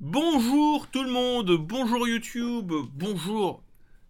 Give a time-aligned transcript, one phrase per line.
[0.00, 3.62] Bonjour tout le monde, bonjour YouTube, bonjour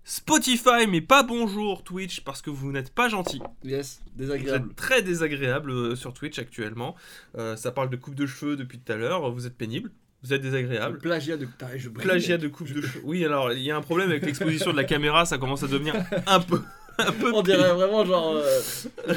[0.04, 3.40] Spotify, mais pas bonjour Twitch parce que vous n'êtes pas gentil.
[3.64, 4.68] Yes, Vous désagréable.
[4.70, 6.94] êtes très désagréable euh, sur Twitch actuellement.
[7.38, 9.30] Euh, ça parle de coupe de cheveux depuis tout à l'heure.
[9.30, 9.90] Vous êtes pénible,
[10.22, 10.98] vous êtes désagréable.
[10.98, 11.48] Plagiat de.
[11.76, 12.06] Je brille.
[12.06, 13.00] Plagiat de coupe de cheveux.
[13.04, 15.68] Oui, alors il y a un problème avec l'exposition de la caméra, ça commence à
[15.68, 15.94] devenir
[16.26, 16.60] un peu.
[16.98, 18.32] Un peu On dirait vraiment genre.
[18.34, 18.60] Euh,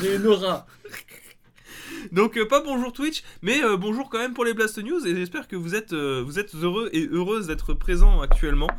[0.01, 0.65] j'ai une aura.
[2.15, 5.15] Donc euh, pas bonjour Twitch, mais euh, bonjour quand même pour les Blast News et
[5.15, 8.69] j'espère que vous êtes, euh, vous êtes heureux et heureuses d'être présents actuellement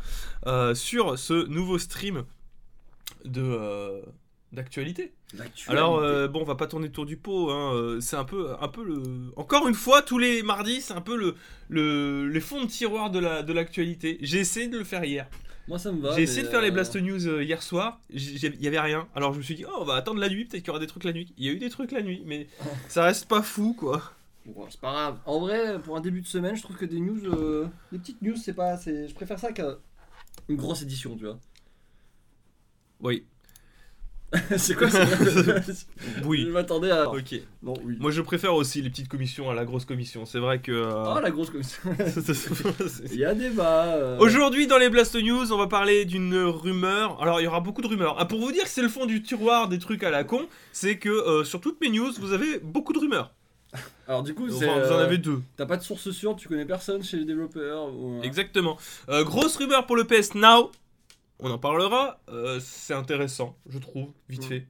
[0.74, 2.24] sur ce nouveau stream
[3.24, 4.02] de
[4.52, 5.12] d'actualité.
[5.68, 8.50] Alors euh, bon, on va pas tourner autour du pot, hein, euh, c'est un peu,
[8.60, 9.02] un peu le.
[9.36, 11.34] Encore une fois, tous les mardis, c'est un peu le,
[11.68, 14.18] le, les fonds de tiroir de la de l'actualité.
[14.20, 15.26] J'ai essayé de le faire hier.
[15.68, 16.14] Moi ça me va.
[16.16, 19.08] J'ai essayé de faire les euh, Blast News euh, hier soir, il y avait rien.
[19.14, 20.80] Alors je me suis dit, oh, on va attendre la nuit, peut-être qu'il y aura
[20.80, 21.32] des trucs la nuit.
[21.38, 22.48] Il y a eu des trucs la nuit, mais
[22.88, 24.12] ça reste pas fou quoi.
[24.44, 25.18] Bon, c'est pas grave.
[25.24, 27.24] En vrai, pour un début de semaine, je trouve que des news.
[27.26, 28.76] euh, des petites news, c'est pas.
[28.76, 31.38] Je préfère ça qu'une grosse édition, tu vois.
[33.00, 33.24] Oui.
[34.56, 36.46] c'est quoi ça Je Oui.
[36.46, 37.08] m'attendais à.
[37.10, 37.34] Ok.
[37.62, 37.96] Non, oui.
[38.00, 40.24] Moi je préfère aussi les petites commissions à la grosse commission.
[40.24, 40.72] C'est vrai que.
[40.72, 41.80] euh, Oh la grosse commission.
[43.12, 43.84] Il y a débat.
[43.94, 47.20] euh, Aujourd'hui dans les Blast News, on va parler d'une rumeur.
[47.22, 48.16] Alors il y aura beaucoup de rumeurs.
[48.18, 50.46] Ah, pour vous dire que c'est le fond du tiroir des trucs à la con,
[50.72, 53.32] c'est que euh, sur toutes mes news, vous avez beaucoup de rumeurs.
[54.06, 55.40] Alors du coup, Enfin, vous en euh, avez deux.
[55.56, 58.76] T'as pas de source sûre, tu connais personne chez les développeurs ou, Exactement.
[59.08, 60.70] Grosse rumeur pour le PS Now.
[61.42, 62.20] On en parlera.
[62.30, 64.48] Euh, c'est intéressant, je trouve, vite Mm.
[64.48, 64.66] fait.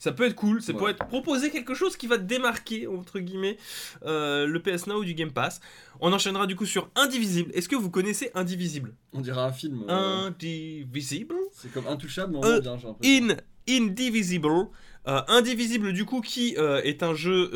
[0.00, 0.78] Ça peut être cool, ça Ouais.
[0.78, 3.56] peut être proposer quelque chose qui va démarquer, entre guillemets,
[4.04, 5.60] euh, le PS Now du Game Pass.
[6.00, 7.50] On enchaînera du coup sur Indivisible.
[7.52, 8.94] Est-ce que vous connaissez Indivisible?
[9.12, 9.84] On dirait un film.
[9.88, 11.34] euh, Indivisible?
[11.52, 13.26] C'est comme intouchable, mais en moins bien, j'ai l'impression.
[13.28, 13.36] In
[13.68, 14.68] Indivisible.
[15.04, 17.50] Indivisible, du coup, qui est un jeu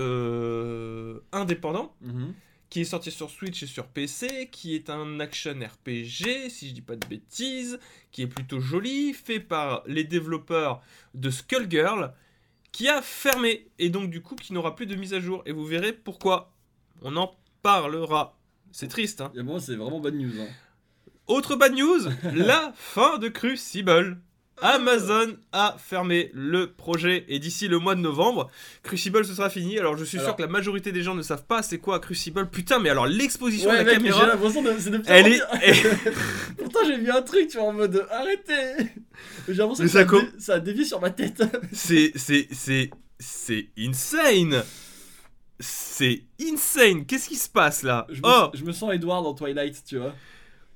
[1.33, 2.35] indépendant, Mhm.
[2.73, 6.73] Qui est sorti sur Switch et sur PC, qui est un action RPG, si je
[6.73, 7.79] dis pas de bêtises,
[8.11, 10.81] qui est plutôt joli, fait par les développeurs
[11.13, 12.15] de Skullgirl,
[12.73, 15.43] qui a fermé, et donc du coup qui n'aura plus de mise à jour.
[15.45, 16.55] Et vous verrez pourquoi.
[17.03, 18.39] On en parlera.
[18.71, 19.31] C'est triste, hein.
[19.37, 20.41] Et moi, c'est vraiment bad news.
[20.41, 20.49] Hein.
[21.27, 24.19] Autre bad news, la fin de Crucible.
[24.61, 28.49] Amazon a fermé le projet et d'ici le mois de novembre,
[28.85, 29.79] Crucible ce sera fini.
[29.79, 32.49] Alors je suis sûr que la majorité des gens ne savent pas c'est quoi Crucible.
[32.49, 34.73] Putain, mais alors l'exposition Ouais, de la mec, j'ai caméra, l'impression de.
[34.79, 35.41] C'est de elle est.
[36.59, 38.91] Pourtant, j'ai vu un truc, tu vois, en mode arrêtez
[39.49, 41.43] J'ai l'impression que dé- ça a dévié sur ma tête.
[41.73, 44.63] c'est c'est c'est c'est insane.
[45.61, 47.05] C'est insane.
[47.07, 48.07] Qu'est-ce qui se passe là?
[48.11, 50.15] Je me, Oh, je me sens Edward dans Twilight, tu vois.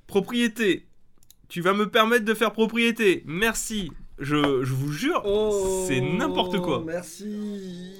[0.07, 0.86] propriété.
[1.49, 3.23] Tu vas me permettre de faire propriété.
[3.25, 3.91] Merci.
[4.19, 5.21] Je, je vous jure,
[5.87, 6.79] c'est n'importe quoi.
[6.81, 7.93] Oh, Merci.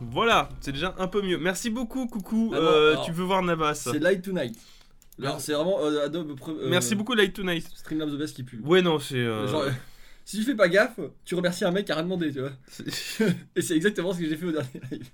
[0.00, 1.36] Voilà, c'est déjà un peu mieux.
[1.38, 2.52] Merci beaucoup, coucou.
[2.54, 4.56] Ah Euh, alors, tu veux voir Navas C'est Light Tonight.
[5.22, 6.34] Alors, c'est vraiment euh, Adobe.
[6.48, 7.68] Euh, Merci beaucoup, Light Tonight.
[7.76, 8.60] Streamlabs the best qui pue.
[8.64, 9.22] Ouais, non, c'est.
[9.22, 9.64] Genre,
[10.30, 12.52] si tu fais pas gaffe, tu remercies un mec qui a rien demandé, tu vois.
[13.56, 15.10] Et c'est exactement ce que j'ai fait au dernier live.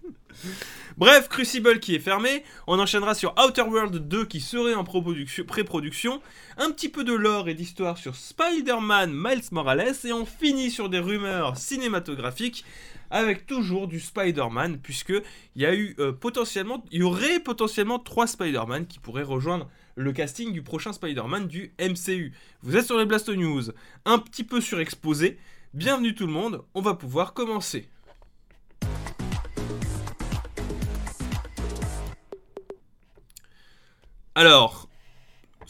[0.98, 2.44] Bref, Crucible qui est fermé.
[2.66, 6.20] On enchaînera sur Outer World 2 qui serait en pré-production.
[6.58, 9.94] Un petit peu de lore et d'histoire sur Spider-Man Miles Morales.
[10.04, 12.66] Et on finit sur des rumeurs cinématographiques
[13.10, 15.14] avec toujours du Spider-Man puisque
[15.54, 19.66] il y a eu euh, potentiellement, il y aurait potentiellement trois Spider-Man qui pourraient rejoindre
[19.96, 22.32] le casting du prochain Spider-Man du MCU.
[22.62, 23.70] Vous êtes sur les Blast News,
[24.04, 25.38] un petit peu surexposé.
[25.72, 27.88] Bienvenue tout le monde, on va pouvoir commencer.
[34.34, 34.85] Alors,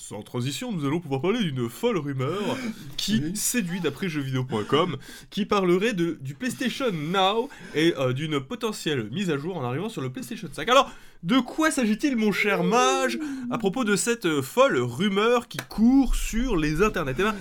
[0.09, 2.57] sans transition, nous allons pouvoir parler d'une folle rumeur
[2.97, 3.37] qui Oui.
[3.37, 4.99] séduit d'après jeuxvideo.com,
[5.31, 9.89] qui parlerait de, du PlayStation Now et euh, d'une potentielle mise à jour en arrivant
[9.89, 10.69] sur le PlayStation 5.
[10.69, 10.93] Alors,
[11.25, 13.19] de quoi s'agit-il, mon cher mage,
[13.51, 17.15] à propos de cette euh, folle rumeur qui court sur les internets?
[17.19, 17.35] Eh ben,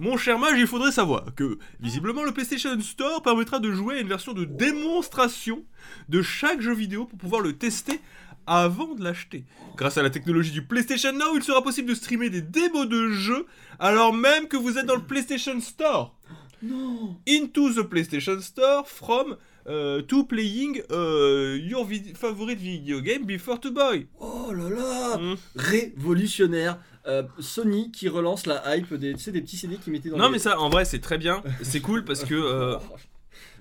[0.00, 4.00] mon cher mage, il faudrait savoir que, visiblement, le PlayStation Store permettra de jouer à
[4.00, 5.64] une version de démonstration
[6.08, 8.00] de chaque jeu vidéo pour pouvoir le tester
[8.48, 9.44] avant de l'acheter.
[9.76, 13.10] Grâce à la technologie du PlayStation Now, il sera possible de streamer des démos de
[13.10, 13.46] jeux
[13.78, 16.16] alors même que vous êtes dans le PlayStation Store.
[16.62, 19.36] Non Into the PlayStation Store from
[19.68, 24.06] euh, to playing euh, your vid- favorite video game before to buy.
[24.18, 25.36] Oh là là Mm.
[25.56, 30.10] Révolutionnaire Euh, Sony qui relance la hype des, tu sais, des petits CD qui mettaient
[30.10, 30.32] dans Non les...
[30.32, 32.76] mais ça en vrai c'est très bien, c'est cool parce que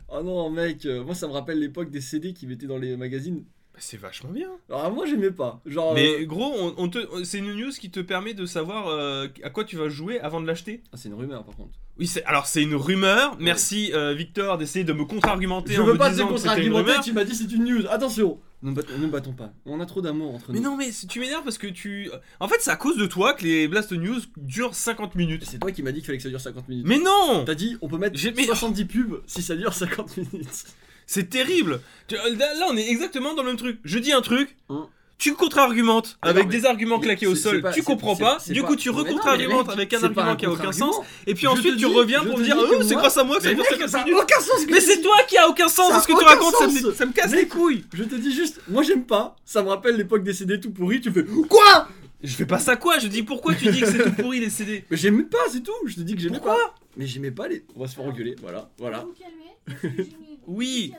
[0.09, 3.45] Oh non mec, moi ça me rappelle l'époque des CD qui mettaient dans les magazines.
[3.77, 4.49] Bah, c'est vachement bien.
[4.69, 5.61] Alors moi j'aimais pas.
[5.65, 5.93] Genre.
[5.93, 9.27] Mais euh, gros, on, on te, c'est une news qui te permet de savoir euh,
[9.43, 10.81] à quoi tu vas jouer avant de l'acheter.
[10.91, 11.77] ah, c'est une rumeur par contre.
[11.99, 13.37] Oui, c'est alors c'est une rumeur.
[13.39, 16.37] Merci euh, Victor d'essayer de me contre-argumenter Je en veux me pas te disant que
[16.37, 17.03] c'était une contre-argumenter, rumeur.
[17.03, 17.83] tu m'as dit c'est une news.
[17.89, 19.51] Attention Ne bat- ne battons pas.
[19.65, 20.63] On a trop d'amour entre Mais nous.
[20.71, 22.09] non, mais c'est- tu m'énerves parce que tu.
[22.39, 25.43] En fait, c'est à cause de toi que les Blast News durent 50 minutes.
[25.47, 26.85] C'est toi qui m'as dit qu'il fallait que ça dure 50 minutes.
[26.87, 30.17] Mais non T'as dit on peut mettre J'ai- mais- 70 pubs si ça dure 50
[30.17, 30.65] minutes.
[31.07, 33.79] C'est terrible Tu- Là, on est exactement dans le même truc.
[33.83, 34.55] Je dis un truc.
[34.69, 34.85] Hum.
[35.17, 38.67] Tu contre-argumentes avec non, des arguments claqués au sol, pas- tu comprends pas, du pas-
[38.67, 40.95] coup tu recontre-argumentes avec un argument qui a aucun sens,
[41.25, 43.23] et puis Je ensuite te tu dis- reviens pour me dire oh c'est grâce à
[43.23, 45.35] moi que ça Mais dure mec, 50 ça a aucun sens Mais c'est toi qui
[45.39, 46.93] a aucun sens ce que tu racontes, ça me, sens.
[46.93, 47.83] ça me casse les couilles.
[47.95, 51.01] Je te dis juste, moi j'aime pas, ça me rappelle l'époque des CD tout pourris,
[51.01, 51.87] tu fais Quoi?
[52.23, 54.51] Je fais pas ça quoi, je dis pourquoi tu dis que c'est tout pourri les
[54.51, 56.57] CD Mais j'aimais pas, c'est tout, je te dis que j'aimais Pourquoi?
[56.57, 56.75] pas.
[56.95, 57.63] Mais j'aimais pas les.
[57.75, 58.99] On va se faire engueuler, voilà, voilà.
[59.03, 60.09] Vous calmez,
[60.47, 60.93] Oui.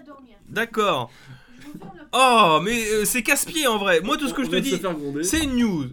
[0.49, 1.11] D'accord.
[2.13, 4.01] Oh mais euh, c'est casse-pied en vrai.
[4.01, 4.81] Moi tout ce que On je te dis,
[5.23, 5.85] c'est une news.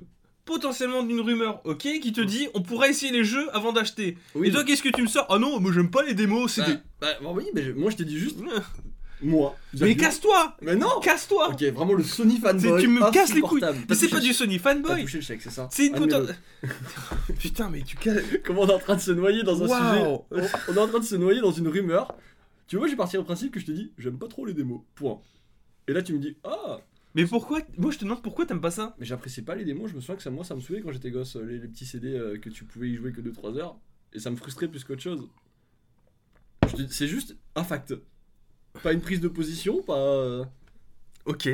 [0.46, 4.18] Potentiellement d'une rumeur, ok, qui te dit on pourrait essayer les jeux avant d'acheter.
[4.36, 5.25] Oui, Et toi qu'est-ce que tu me sors?
[5.30, 6.74] Ah non, moi j'aime pas les démos, c'est bah, des.
[7.02, 8.38] bah, bah oui, mais je- moi je t'ai dit juste,
[9.24, 9.56] moi.
[9.81, 12.62] Mais casse-toi Mais non Casse-toi Ok, vraiment le Sony fanboy.
[12.62, 13.62] C'est- tu me casses les couilles.
[13.90, 16.34] Mais c'est pas du Sony T'as fanboy touché le chèque, c'est ça C'est une poten-
[17.40, 18.22] Putain mais tu casses...
[18.46, 20.04] Comment on est en train de se noyer dans un sujet?
[20.06, 20.25] On,
[20.69, 22.13] on est en train de se noyer dans une rumeur.
[22.68, 24.82] Tu vois, j'ai parti au principe que je te dis, j'aime pas trop les démos.
[24.96, 25.20] Point.
[25.88, 26.80] Et là, tu me dis, ah
[27.14, 29.92] Mais pourquoi Moi je te demande pourquoi t'aimes pas ça Mais j'apprécie pas les démos,
[29.92, 31.86] je me souviens que ça, moi, ça me saoulait quand j'étais gosse, les, les petits
[31.86, 33.78] CD euh, que tu pouvais y jouer que 2-3 heures.
[34.14, 35.28] Et ça me frustrait plus qu'autre chose.
[36.90, 37.94] C'est juste un fact.
[38.84, 39.98] Pas une prise de position, pas.
[39.98, 40.44] euh,
[41.26, 41.48] Ok.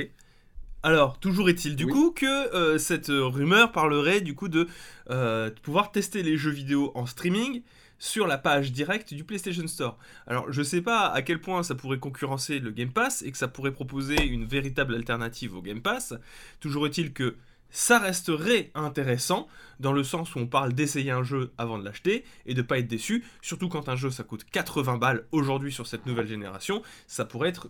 [0.83, 1.91] Alors, toujours est-il du Oui.
[1.91, 2.25] coup que
[2.55, 4.67] euh, cette rumeur parlerait du coup de
[5.11, 7.61] euh, pouvoir tester les jeux vidéo en streaming
[8.01, 9.95] sur la page directe du PlayStation Store.
[10.25, 13.37] Alors, je sais pas à quel point ça pourrait concurrencer le Game Pass et que
[13.37, 16.15] ça pourrait proposer une véritable alternative au Game Pass.
[16.59, 17.35] Toujours est-il que
[17.69, 19.47] ça resterait intéressant
[19.79, 22.79] dans le sens où on parle d'essayer un jeu avant de l'acheter et de pas
[22.79, 26.81] être déçu, surtout quand un jeu ça coûte 80 balles aujourd'hui sur cette nouvelle génération,
[27.05, 27.69] ça pourrait être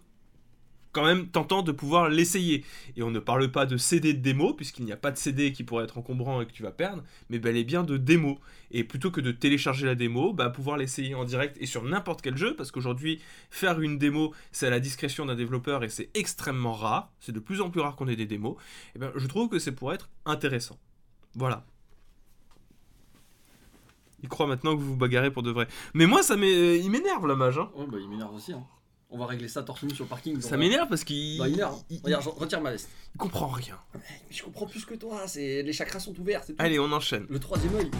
[0.91, 2.63] quand même tentant de pouvoir l'essayer.
[2.95, 5.51] Et on ne parle pas de CD de démo, puisqu'il n'y a pas de CD
[5.51, 8.39] qui pourrait être encombrant et que tu vas perdre, mais bel et bien de démo.
[8.71, 12.21] Et plutôt que de télécharger la démo, bah, pouvoir l'essayer en direct et sur n'importe
[12.21, 16.09] quel jeu, parce qu'aujourd'hui, faire une démo, c'est à la discrétion d'un développeur et c'est
[16.13, 17.11] extrêmement rare.
[17.19, 18.55] C'est de plus en plus rare qu'on ait des démos.
[18.95, 20.77] Et ben, je trouve que c'est pour être intéressant.
[21.35, 21.65] Voilà.
[24.23, 25.67] Il croit maintenant que vous vous bagarrez pour de vrai.
[25.93, 27.57] Mais moi, ça m'énerve la mage.
[27.57, 28.53] Ouais, bah il m'énerve aussi.
[28.53, 28.63] Hein.
[29.13, 30.39] On va régler ça torse nu sur le parking.
[30.39, 31.53] Ça dans- m'énerve parce qu'il Bah, il-
[32.03, 32.89] Regarde, je retire ma veste.
[33.13, 33.77] il comprend rien.
[33.93, 33.99] Mais
[34.29, 36.63] je comprends plus que toi, c'est les chakras sont ouverts, c'est tout.
[36.63, 37.25] Allez, on enchaîne.
[37.29, 37.91] Le troisième œil.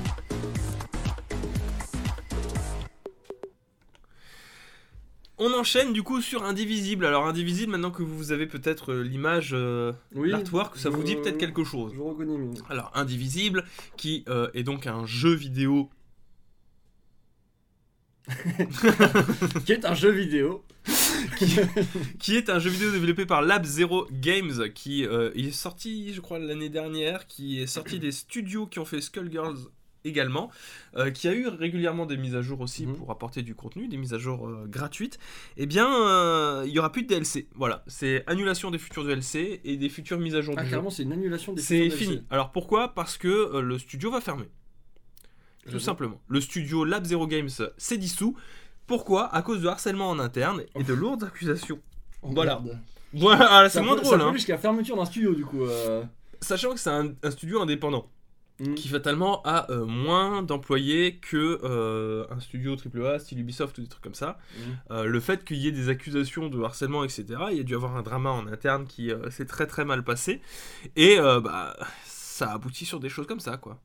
[5.38, 7.06] On enchaîne du coup sur Indivisible.
[7.06, 10.30] Alors Indivisible, maintenant que vous avez peut-être euh, l'image, euh, Oui.
[10.30, 11.94] l'artwork, ça vous dit peut-être quelque chose.
[11.96, 12.54] Je reconnais, mais.
[12.70, 13.64] Alors Indivisible,
[13.98, 15.90] qui euh, est donc un jeu vidéo.
[19.66, 20.64] Qui est un jeu vidéo.
[22.20, 26.14] Qui est un jeu vidéo développé par Lab Zero Games, qui euh, il est sorti,
[26.14, 29.58] je crois, l'année dernière, qui est sorti des studios qui ont fait Skullgirls
[30.04, 30.50] également,
[30.96, 32.96] euh, qui a eu régulièrement des mises à jour aussi Mhm.
[32.96, 35.20] pour apporter du contenu, des mises à jour euh, gratuites.
[35.58, 37.48] Eh bien, euh, il y aura plus de DLC.
[37.54, 40.90] Voilà, c'est annulation des futurs DLC et des futures mises à jour Ah, du carrément,
[40.90, 42.14] c'est une annulation des C'est fini.
[42.16, 42.26] DLC.
[42.32, 42.96] Alors pourquoi?
[42.96, 44.46] Parce que euh, le studio va fermer.
[45.70, 46.20] Tout simplement.
[46.28, 48.36] Le studio Lab Zero Games s'est dissous.
[48.92, 51.80] Pourquoi À cause de harcèlement en interne et de lourdes accusations.
[52.22, 52.60] Oh, Voilà.
[52.64, 52.78] merde.
[53.14, 54.22] Voilà, c'est Ça moins drôle.
[54.22, 54.34] Hein.
[54.34, 55.64] jusqu'à fermeture d'un studio, du coup.
[55.64, 56.04] euh.
[56.42, 58.10] Sachant que c'est un, un studio indépendant
[58.60, 58.76] Mm.
[58.76, 63.88] qui fatalement a euh, moins d'employés que euh, un studio AAA style Ubisoft ou des
[63.88, 64.38] trucs comme ça.
[64.92, 65.02] Mm.
[65.04, 67.96] Le fait qu'il y ait des accusations de harcèlement, etc., il y a dû avoir
[67.96, 70.42] un drama en interne qui s'est très très mal passé.
[70.96, 71.76] Et bah,
[72.06, 73.80] ça aboutit sur des choses comme ça, quoi.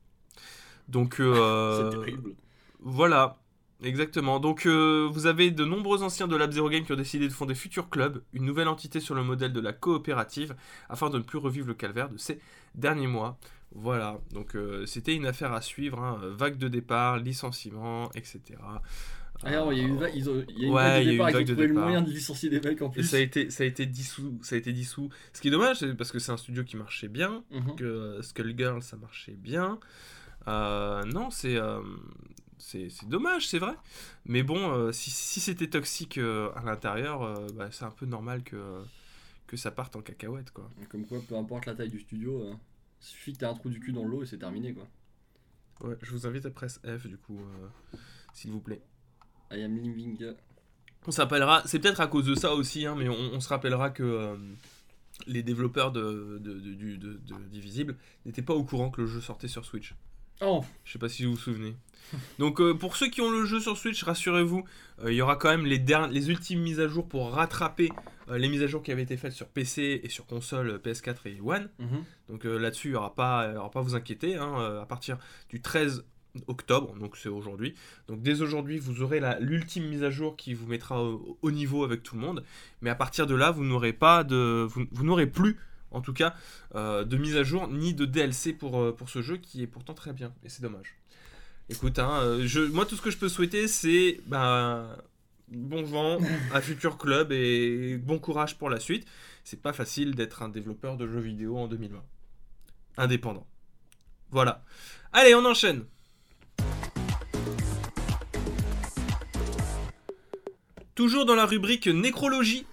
[0.88, 2.32] Donc, C'est terrible.
[2.80, 3.38] voilà,
[3.82, 4.40] exactement.
[4.40, 7.32] Donc, euh, vous avez de nombreux anciens de Lab Zero Game qui ont décidé de
[7.32, 10.54] fonder Future Club, une nouvelle entité sur le modèle de la coopérative,
[10.88, 12.40] afin de ne plus revivre le calvaire de ces
[12.74, 13.38] derniers mois.
[13.74, 18.40] Voilà, donc euh, c'était une affaire à suivre, hein, vague de départ, licenciement, etc.
[19.44, 21.04] Il y a eu une vague, ils ont- il y a eu une Ouais, vague
[21.04, 22.92] de départ, une ils ont vague trouvé le moyen de licencier des mecs en Et
[22.92, 23.02] plus.
[23.04, 25.10] ça a été, ça a été dissous, ça a été dissous.
[25.34, 27.74] Ce qui est dommage, c'est parce que c'est un studio qui marchait bien, Mhm.
[27.76, 29.78] que euh, Skullgirl ça marchait bien.
[30.48, 31.80] Euh, non, c'est euh,
[32.88, 33.74] c'est dommage, c'est vrai.
[34.24, 38.06] Mais bon, euh, si, si c'était toxique euh, à l'intérieur, euh, bah, c'est un peu
[38.06, 38.82] normal que,
[39.46, 40.68] que ça parte en cacahuète, quoi.
[40.88, 42.54] Comme quoi, peu importe la taille du studio, euh,
[42.98, 44.88] suffit que t'aies un trou du cul dans l'eau et c'est terminé quoi.
[45.82, 47.38] Ouais, je vous invite à presse F, du coup,
[48.32, 48.80] s'il vous plaît.
[49.52, 50.32] I am living.
[51.06, 53.90] On s'appellera, c'est peut-être à cause de ça aussi, hein, mais on, on se rappellera
[53.90, 54.36] que euh,
[55.26, 59.06] les développeurs de, de, de, du- de- de Divisible n'étaient pas au courant que le
[59.06, 59.94] jeu sortait sur Switch.
[60.42, 61.74] Oh Je sais pas si vous vous souvenez.
[62.38, 64.64] Donc euh, pour ceux qui ont le jeu sur Switch, rassurez-vous,
[65.02, 67.90] euh, il y aura quand même les, derni- les ultimes mises à jour pour rattraper
[68.30, 70.78] euh, les mises à jour qui avaient été faites sur PC et sur console euh,
[70.78, 71.68] PS4 et One.
[71.80, 72.04] Mhm.
[72.28, 74.36] Donc euh, là-dessus, il n'y aura pas, il aura pas à vous inquiéter.
[74.36, 75.18] hein, à partir
[75.50, 76.04] du 13
[76.48, 77.74] octobre, donc c'est aujourd'hui.
[78.08, 81.50] Donc dès aujourd'hui, vous aurez la- l'ultime mise à jour qui vous mettra au, au
[81.50, 82.44] niveau avec tout le monde.
[82.82, 85.56] Mais à partir de là, vous n'aurez pas de, vous, vous n'aurez plus,
[85.90, 86.34] en tout cas,
[86.74, 89.66] euh, de mise à jour ni de DLC pour, euh, pour ce jeu qui est
[89.66, 90.32] pourtant très bien.
[90.44, 90.96] Et c'est dommage.
[91.68, 94.88] Écoute, hein, euh, je, moi tout ce que je peux souhaiter, c'est ben,
[95.48, 96.18] bon vent
[96.52, 99.06] à Future Club et bon courage pour la suite.
[99.44, 102.02] C'est pas facile d'être un développeur de jeux vidéo en 2020.
[102.98, 103.46] Indépendant.
[104.30, 104.64] Voilà.
[105.12, 105.84] Allez, on enchaîne.
[110.94, 112.66] Toujours dans la rubrique nécrologie,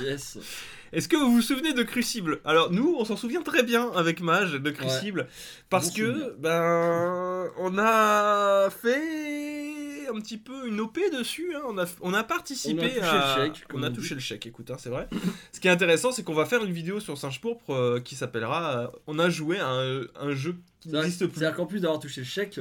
[0.00, 0.38] Yes.
[0.92, 2.40] est-ce que vous vous souvenez de Crucible?
[2.44, 5.28] Alors nous, on s'en souvient très bien avec Mage de Crucible
[5.70, 6.30] parce Bon que souvenir.
[6.38, 11.54] ben on a fait un petit peu une OP dessus.
[11.56, 11.62] hein.
[11.68, 14.20] On a on a participé On a touché à le chèque, on a touché le
[14.20, 14.46] chèque.
[14.46, 15.08] Écoute, hein, c'est vrai.
[15.52, 18.14] Ce qui est intéressant, c'est qu'on va faire une vidéo sur Singe Pourpre euh, qui
[18.14, 21.38] s'appellera euh, On a joué à un, un jeu qui n'existe plus.
[21.38, 22.60] c'est-à-dire qu'en plus d'avoir touché le chèque,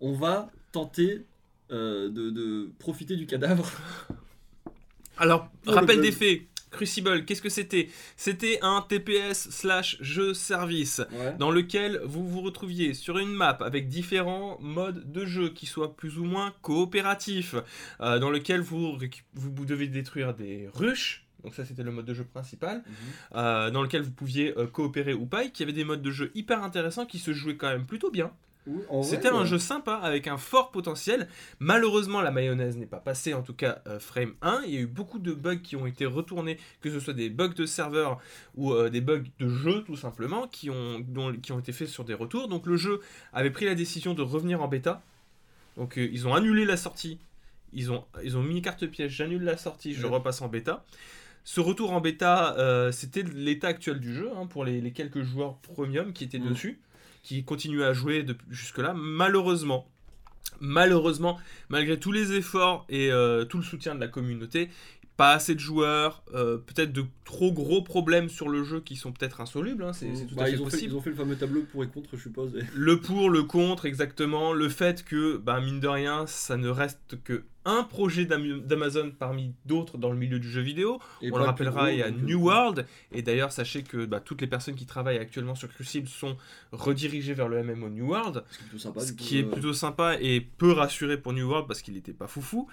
[0.00, 1.24] on va tenter
[1.72, 3.68] euh, de, de profiter du cadavre.
[5.18, 6.42] Alors, Pour rappel des faits.
[6.72, 7.88] Crucible, qu'est-ce que c'était?
[8.16, 11.34] C'était un TPS slash jeu service Ouais.
[11.38, 15.94] dans lequel vous vous retrouviez sur une map avec différents modes de jeu qui soient
[15.94, 17.54] plus ou moins coopératifs,
[18.00, 18.96] euh, dans lequel vous,
[19.34, 21.24] vous devez détruire des ruches.
[21.44, 22.92] Donc ça c'était le mode de jeu principal, Mhm.
[23.36, 26.10] euh, dans lequel vous pouviez euh, coopérer ou pas, et qui avait des modes de
[26.10, 28.30] jeu hyper intéressants qui se jouaient quand même plutôt bien.
[29.02, 31.28] C'était un jeu sympa avec un fort potentiel.
[31.58, 34.62] Malheureusement, la mayonnaise n'est pas passée, en tout cas euh, frame 1.
[34.66, 37.28] Il y a eu beaucoup de bugs qui ont été retournés, que ce soit des
[37.28, 38.20] bugs de serveur
[38.56, 41.88] ou euh, des bugs de jeu tout simplement, qui ont, dont- qui ont été faits
[41.88, 42.46] sur des retours.
[42.48, 43.00] Donc le jeu
[43.32, 45.02] avait pris la décision de revenir en bêta.
[45.76, 47.18] Donc euh, ils ont annulé la sortie.
[47.72, 50.12] Ils ont, ils ont mis carte piège, j'annule la sortie, je Ouais.
[50.12, 50.84] repasse en bêta.
[51.44, 52.54] Ce retour en bêta,
[52.92, 56.50] c'était l'état actuel du jeu, hein, pour les, les quelques joueurs premium qui étaient Mhm.
[56.50, 56.78] dessus,
[57.22, 58.94] qui continuaient à jouer jusque-là.
[58.96, 59.88] Malheureusement,
[60.60, 61.38] malheureusement,
[61.68, 64.68] malgré tous les efforts et euh, tout le soutien de la communauté,
[65.16, 69.12] pas assez de joueurs, euh, peut-être de trop gros problèmes sur le jeu qui sont
[69.12, 70.92] peut-être insolubles, hein, c'est c'est tout Bah, à fait ils, ont fait, possible.
[70.92, 72.52] ils ont fait le fameux tableau pour et contre, je suppose.
[72.74, 74.52] Le pour, le contre, exactement.
[74.52, 79.12] Le fait que, bah, mine de rien, ça ne reste que un projet d'Am- d'Amazon
[79.16, 80.98] parmi d'autres dans le milieu du jeu vidéo.
[81.20, 82.86] et On le rappellera, il y a euh, New World.
[83.12, 86.36] Et d'ailleurs, sachez que bah, toutes les personnes qui travaillent actuellement sur Crucible sont
[86.72, 88.42] redirigées vers le MMO New World.
[88.50, 89.00] Ce qui est plutôt sympa.
[89.00, 92.12] Ce qui est euh, plutôt sympa et peu rassuré pour New World parce qu'il n'était
[92.12, 92.68] pas foufou.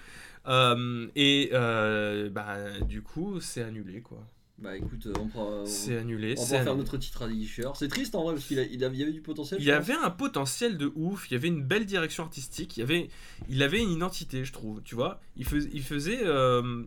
[0.48, 4.18] Euh, et euh, bah, du coup, c'est annulé quoi.
[4.60, 6.34] Bah écoute, euh, on pourra, C'est annulé.
[6.36, 7.76] on pouvoir faire notre titre à Guicheur.
[7.76, 9.58] C'est triste en vrai parce qu'il a- il a- il y avait du potentiel.
[9.58, 12.80] Il y avait un potentiel de ouf, il y avait une belle direction artistique, il
[12.80, 13.08] y avait,
[13.48, 15.18] il avait une identité, je trouve, tu vois.
[15.36, 16.20] Il, fais- il faisait...
[16.24, 16.84] euh,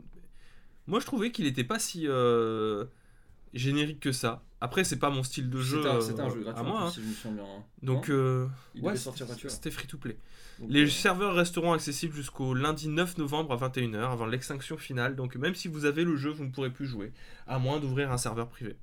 [0.85, 2.85] moi, je trouvais qu'il n'était pas si euh,
[3.55, 4.43] générique que ça.
[4.65, 6.63] Après, c'est pas mon style de jeu C'était un, euh, c'était un jeu gratuit à
[6.63, 6.81] moi.
[6.83, 6.89] hein.
[6.89, 7.43] si je me souviens bien.
[7.43, 7.63] hein.
[7.81, 8.47] Donc, euh,
[8.81, 10.15] ouais, c'était free to play.
[10.57, 15.17] Donc, Les euh, serveurs resteront accessibles jusqu'au lundi 9 novembre à 21h, avant l'extinction finale.
[15.17, 17.11] Donc, même si vous avez le jeu, vous ne pourrez plus jouer,
[17.45, 18.77] à moins d'ouvrir un serveur privé.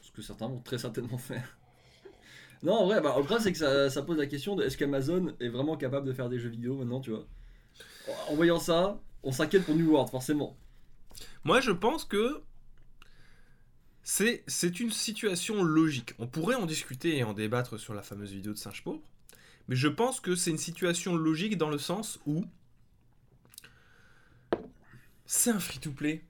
[0.00, 1.56] Ce que certains vont très certainement faire.
[2.62, 4.76] Non, en vrai, bah, le problème c'est que ça, ça pose la question de est-ce
[4.76, 7.24] qu'Amazon est vraiment capable de faire des jeux vidéo maintenant, tu vois?
[8.28, 10.56] En voyant ça, on s'inquiète pour New World, forcément.
[11.44, 12.42] Moi, je pense que
[14.10, 16.14] c'est c'est une situation logique.
[16.18, 19.02] On pourrait en discuter et en débattre sur la fameuse vidéo de Singe Pauvre,
[19.68, 22.46] mais je pense que c'est une situation logique dans le sens où
[25.26, 26.24] c'est un free-to-play,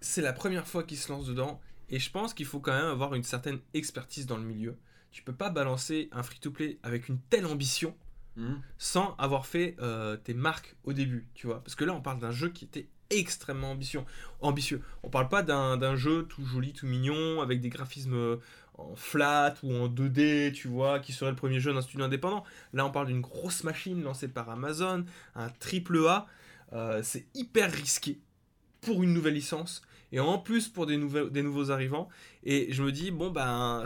[0.00, 2.90] c'est la première fois qu'il se lance dedans, et je pense qu'il faut quand même
[2.90, 4.76] avoir une certaine expertise dans le milieu.
[5.12, 7.96] Tu peux pas balancer un free-to-play avec une telle ambition
[8.36, 8.62] Mhm.
[8.78, 11.62] sans avoir fait euh, tes marques au début, tu vois.
[11.62, 14.00] Parce que là, on parle d'un jeu qui était extrêmement ambitieux.
[14.40, 14.82] ambitieux.
[15.02, 18.36] On parle pas d'un jeu tout joli, tout mignon, avec des graphismes euh,
[18.78, 22.44] en flat ou en 2D, tu vois, qui serait le premier jeu d'un studio indépendant.
[22.72, 26.26] Là, on parle d'une grosse machine lancée par Amazon, un triple A.
[26.72, 28.18] Euh, C'est hyper risqué
[28.80, 32.08] pour une nouvelle licence et en plus pour des, nouveaux arrivants.
[32.44, 33.84] Et je me dis, bon, ben,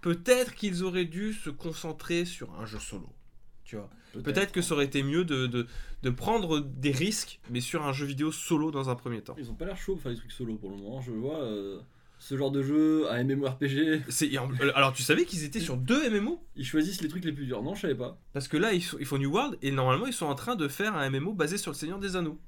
[0.00, 3.08] peut-être qu'ils auraient dû se concentrer sur un jeu solo.
[3.64, 3.90] Tu vois.
[4.24, 5.66] Peut-être que ça aurait été mieux de, de,
[6.02, 9.34] de prendre des risques, mais sur un jeu vidéo solo dans un premier temps.
[9.38, 11.00] Ils ont pas l'air chauds pour faire des trucs solo pour le moment.
[11.00, 11.80] Je vois euh,
[12.20, 14.30] ce genre de jeu, un MMORPG, C'est-
[14.74, 17.62] Alors, tu savais qu'ils étaient sur deux MMO ils choisissent les trucs les plus durs.
[17.62, 18.18] Non, je savais pas.
[18.32, 20.54] Parce que là, ils, sont- ils font New World et normalement, ils sont en train
[20.56, 22.38] de faire un MMO basé sur le Seigneur des Anneaux.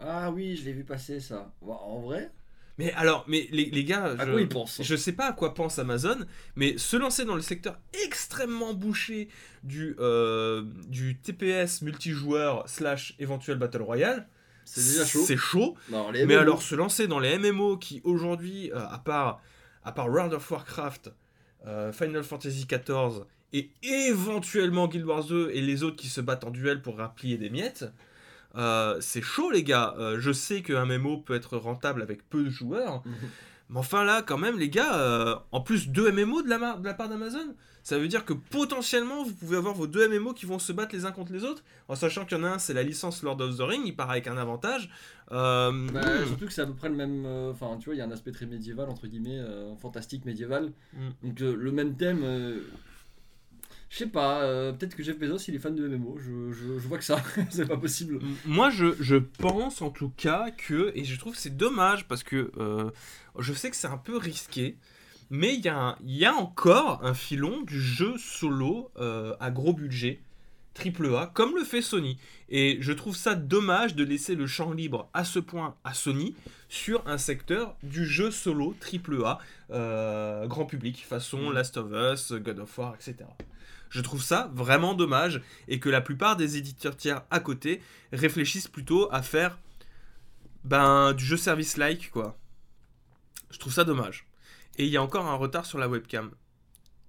[0.00, 1.52] Ah oui, je l'ai vu passer ça.
[1.64, 2.32] En vrai,
[2.78, 5.32] Mais alors, mais les, les gars, à je, quoi ils pensent je sais pas à
[5.32, 6.18] quoi pense Amazon,
[6.56, 9.28] mais se lancer dans le secteur extrêmement bouché
[9.62, 14.26] du, euh, du TPS multijoueur slash éventuel Battle Royale,
[14.64, 15.24] C'est déjà chaud.
[15.26, 15.76] C'est chaud.
[15.90, 19.40] Non, les Mais alors se lancer dans les MMO qui aujourd'hui, euh, à part
[19.84, 21.12] à part World of Warcraft,
[21.66, 26.44] euh, Final Fantasy XIV et éventuellement Guild Wars 2 et les autres qui se battent
[26.44, 27.84] en duel pour rapplier des miettes,
[28.56, 29.94] euh, c'est chaud les gars.
[29.98, 33.12] Euh, je sais qu'un MMO peut être rentable avec peu de joueurs, Mhm.
[33.70, 36.78] mais enfin là quand même les gars, euh, en plus deux MMO de la, mar-
[36.80, 37.54] de la part d'Amazon,
[37.84, 40.94] ça veut dire que potentiellement vous pouvez avoir vos deux MMO qui vont se battre
[40.94, 43.22] les uns contre les autres, en sachant qu'il y en a un c'est la licence
[43.22, 44.88] Lord of the Ring, il part avec un avantage.
[45.30, 45.88] Bah, hmm.
[46.26, 47.24] Surtout que c'est à peu près le même.
[47.50, 49.40] Enfin, tu vois, il y a un aspect très médiéval, entre guillemets,
[49.80, 50.72] fantastique médiéval.
[50.92, 51.08] Mm.
[51.28, 52.22] Donc, le même thème.
[53.92, 56.78] Je sais pas, euh, peut-être que Jeff Bezos il est fan de MMO, je, je,
[56.78, 58.20] je vois que ça, c'est pas possible.
[58.46, 62.22] Moi, je, je pense en tout cas que, et je trouve que c'est dommage parce
[62.22, 62.90] que euh,
[63.38, 64.78] je sais que c'est un peu risqué,
[65.28, 70.20] mais il y, a y encore un filon du jeu solo euh, à gros budget,
[70.72, 72.16] triple A, comme le fait Sony.
[72.48, 76.34] Et je trouve ça dommage de laisser le champ libre à ce point à Sony
[76.70, 82.58] sur un secteur du jeu solo triple A, grand public, façon Last of Us, God
[82.58, 83.26] of War, etc.
[83.92, 88.68] Je trouve ça vraiment dommage et que la plupart des éditeurs tiers à côté réfléchissent
[88.68, 89.58] plutôt à faire
[90.64, 92.38] ben, du jeu service-like, quoi.
[93.50, 94.26] Je trouve ça dommage.
[94.78, 96.30] Et il y a encore un retard sur la webcam.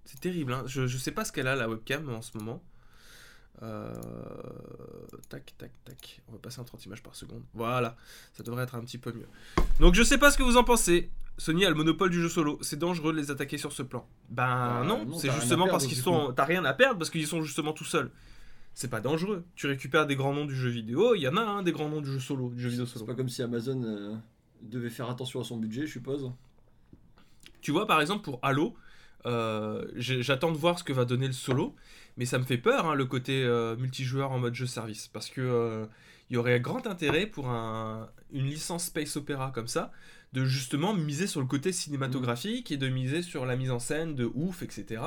[0.03, 0.63] C'est terrible, hein.
[0.65, 2.61] Je, je sais pas ce qu'elle a, la webcam, en ce moment.
[3.61, 3.93] Euh,
[5.29, 6.21] Tac, tac, tac.
[6.27, 7.43] On va passer en 30 images par seconde.
[7.53, 7.95] Voilà,
[8.33, 9.27] ça devrait être un petit peu mieux.
[9.79, 11.09] Donc je sais pas ce que vous en pensez.
[11.37, 12.57] Sony a le monopole du jeu solo.
[12.61, 14.07] C'est dangereux de les attaquer sur ce plan.
[14.29, 16.31] Ben Bah, non, non, c'est justement perdre, parce qu'ils sont.
[16.35, 18.11] T'as rien à perdre parce qu'ils sont justement tout seuls.
[18.75, 19.43] C'est pas dangereux.
[19.55, 21.15] Tu récupères des grands noms du jeu vidéo.
[21.15, 22.93] Il y en a un des grands noms du jeu solo, du jeu vidéo C'est
[22.93, 23.05] solo.
[23.05, 24.15] pas comme si Amazon euh,
[24.61, 26.31] devait faire attention à son budget, je suppose.
[27.61, 28.75] Tu vois, par exemple, pour Halo,
[29.25, 31.75] euh, j'attends de voir ce que va donner le solo,
[32.17, 35.29] mais ça me fait peur, hein, le côté euh, multijoueur en mode jeu service, parce
[35.29, 35.85] que euh,
[36.29, 39.91] il y aurait grand intérêt pour un- une licence Space Opera comme ça,
[40.33, 44.15] de justement miser sur le côté cinématographique et de miser sur la mise en scène
[44.15, 45.03] de ouf, etc.,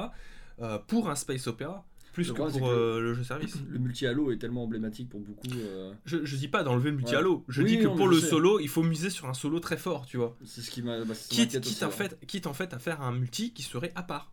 [0.61, 3.57] euh, pour un Space Opera, plus Le que pour que- euh, le jeu service.
[3.71, 5.49] Le multi-halo est tellement emblématique pour beaucoup.
[5.61, 7.19] euh, Je, je dis pas d'enlever le multi Ouais.
[7.19, 8.29] Halo, je Oui, dis que non, pour le sais.
[8.31, 10.35] solo, il faut miser sur un solo très fort, tu vois.
[10.45, 11.05] c'est ce qui m'a.
[11.05, 11.93] bah, Quitte, quitte, en ouais.
[11.93, 14.33] fait, quitte en fait à faire un multi qui serait à part,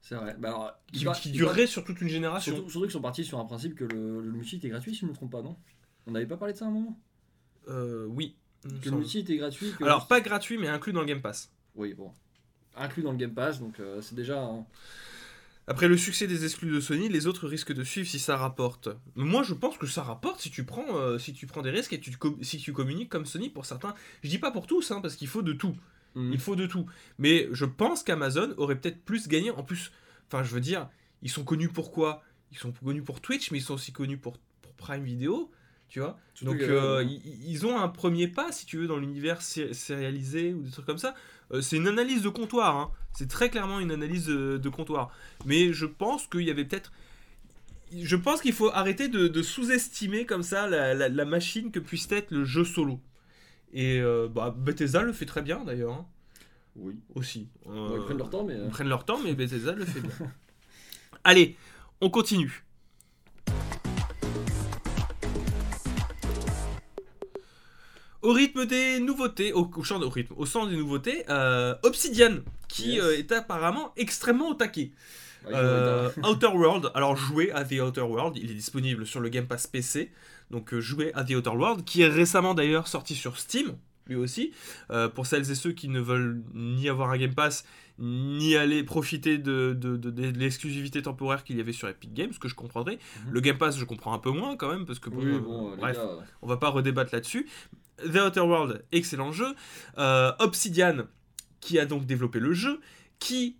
[0.00, 0.36] C'est vrai.
[0.38, 2.54] Bah, alors, qui, qui durerait sur toute une génération.
[2.54, 5.00] Surtout, surtout qu'ils sont partis sur un principe que le, le multi était gratuit, si
[5.00, 5.56] je ne me trompe pas, non?
[6.06, 6.98] On n'avait pas parlé de ça à un moment?
[7.68, 8.36] Euh, oui.
[8.64, 11.20] Me Que le multi était gratuit que- Alors, pas gratuit, mais inclus dans le Game
[11.22, 11.50] Pass.
[11.74, 12.12] Oui, bon.
[12.76, 14.40] Inclus dans le Game Pass, donc euh, c'est déjà.
[14.42, 14.64] un-
[15.66, 18.88] Après le succès des exclus de Sony, les autres risquent de suivre si ça rapporte.
[19.16, 21.92] Moi, je pense que ça rapporte si tu prends, euh, si tu prends des risques
[21.92, 23.94] et tu, si tu communiques comme Sony pour certains.
[24.22, 25.76] Je dis pas pour tous, hein, parce qu'il faut de tout.
[26.14, 26.32] Mm.
[26.32, 26.86] Il faut de tout.
[27.18, 29.50] Mais je pense qu'Amazon aurait peut-être plus gagné.
[29.50, 29.92] En plus,
[30.28, 30.88] enfin, je veux dire,
[31.20, 32.22] ils sont connus pour quoi?
[32.50, 35.50] Ils sont connus pour Twitch, mais ils sont aussi connus pour, pour Prime Video,
[35.88, 36.18] tu vois.
[36.34, 39.42] Surtout Donc, euh, euh, ils, ils ont un premier pas, si tu veux, dans l'univers
[39.42, 41.14] sé- sérialisé ou des trucs comme ça.
[41.52, 42.76] Euh, c'est une analyse de comptoir.
[42.76, 42.90] hein.
[43.12, 45.10] C'est très clairement une analyse de comptoir.
[45.46, 46.92] Mais je pense qu'il y avait peut-être.
[47.96, 51.80] Je pense qu'il faut arrêter de, de sous-estimer comme ça la, la- la machine que
[51.80, 53.00] puisse être le jeu solo.
[53.72, 55.92] Et euh, bah, Bethesda le fait très bien d'ailleurs.
[55.94, 56.06] hein,
[56.76, 56.96] Oui.
[57.14, 57.48] aussi.
[57.66, 58.56] Ils prennent leur temps, mais.
[58.62, 60.10] ils prennent leur temps, mais Bethesda le fait bien.
[61.24, 61.56] Allez,
[62.02, 62.64] on continue.
[68.22, 72.38] Au rythme des nouveautés, au, au champ- au rythme, au sens des nouveautés, euh, Obsidian,
[72.68, 73.02] qui Yes.
[73.04, 74.90] euh, est apparemment extrêmement au taquet.
[75.44, 79.28] vont Euh, Outer World, alors jouez à The Outer World, il est disponible sur le
[79.28, 80.10] Game Pass PC,
[80.50, 83.76] donc jouez à The Outer World, qui est récemment d'ailleurs sorti sur Steam,
[84.08, 84.52] lui aussi,
[84.90, 87.64] Euh, pour celles et ceux qui ne veulent ni avoir un Game Pass,
[87.98, 92.32] ni aller profiter de, de- de- de l'exclusivité temporaire qu'il y avait sur Epic Games,
[92.40, 92.98] que je comprendrais.
[93.26, 93.32] Mhm.
[93.32, 95.38] Le Game Pass, je comprends un peu moins quand même, parce que bon, Oui, euh,
[95.40, 96.08] bon, bref, gars,
[96.42, 97.48] on va pas redébattre là-dessus.
[97.98, 99.54] The Outer World, excellent jeu.
[99.98, 101.06] Euh, Obsidian,
[101.60, 102.80] qui a donc développé le jeu,
[103.18, 103.56] qui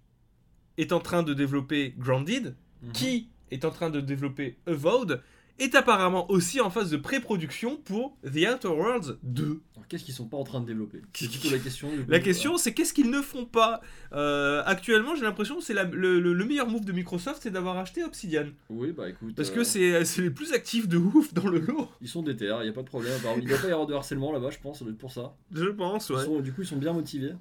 [0.76, 2.92] est en train de développer Grounded, mhm.
[2.92, 5.20] qui est en train de développer Avowed,
[5.58, 9.60] est apparemment aussi en phase de pré-production pour The Outer Worlds 2.
[9.74, 11.88] Alors, Qu'est-ce qu'ils sont pas en train de développer C'est plutôt la question.
[11.90, 13.80] du coup, La question, c'est qu'est-ce qu'ils ne font pas
[14.12, 17.76] Euh, Actuellement, j'ai l'impression que c'est le, le- le meilleur move de Microsoft, c'est d'avoir
[17.78, 18.42] acheté Obsidian.
[18.44, 19.34] euh, Oui, bah écoute.
[19.34, 22.44] Parce euh, que c'est les plus actifs de ouf dans le lot, Ils sont déter,
[22.60, 23.18] il y a pas de problème.
[23.24, 25.12] Bah, il doit pas y avoir de harcèlement là-bas, je pense, ça doit être pour
[25.12, 25.34] ça.
[25.52, 26.24] je pense, ouais.
[26.24, 27.32] sont- du coup, ils sont bien motivés.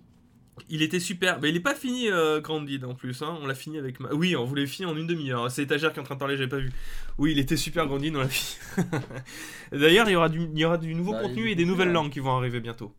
[0.70, 1.40] Il était super.
[1.42, 3.22] Mais il est pas fini, euh, en plus.
[3.22, 3.38] Hein.
[3.42, 4.00] On l'a fini avec.
[4.00, 4.10] Ma...
[4.14, 5.50] Oui, on voulait finir en une demi-heure.
[5.52, 6.72] C'est étagère qui est en train de parler, j'avais pas vu.
[7.18, 8.58] Oui, il était super Grounded, on l'a fini.
[9.72, 11.92] D'ailleurs, il y aura du, il y aura du nouveau Bah, contenu et des nouvelles
[11.92, 12.94] langues qui vont arriver bientôt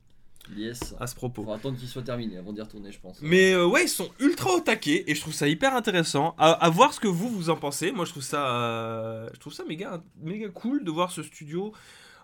[0.56, 0.94] Yes.
[0.98, 1.44] à ce propos.
[1.44, 3.18] Faut attendre qu'il soit terminé avant d'y retourner, je pense.
[3.20, 6.34] Mais euh, ouais, ils sont ultra au taquet et je trouve ça hyper intéressant.
[6.38, 7.92] À, à voir ce que vous vous en pensez.
[7.92, 11.74] Moi, je trouve ça, euh, je trouve ça méga, méga cool de voir ce studio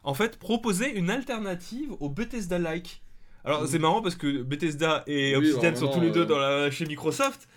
[0.05, 3.03] en fait, proposer une alternative au Bethesda-like.
[3.45, 3.67] Alors, Mhm.
[3.69, 6.71] c'est marrant parce que Bethesda et Oui, Obsidian sont tous les deux euh, dans la,
[6.71, 7.49] chez Microsoft.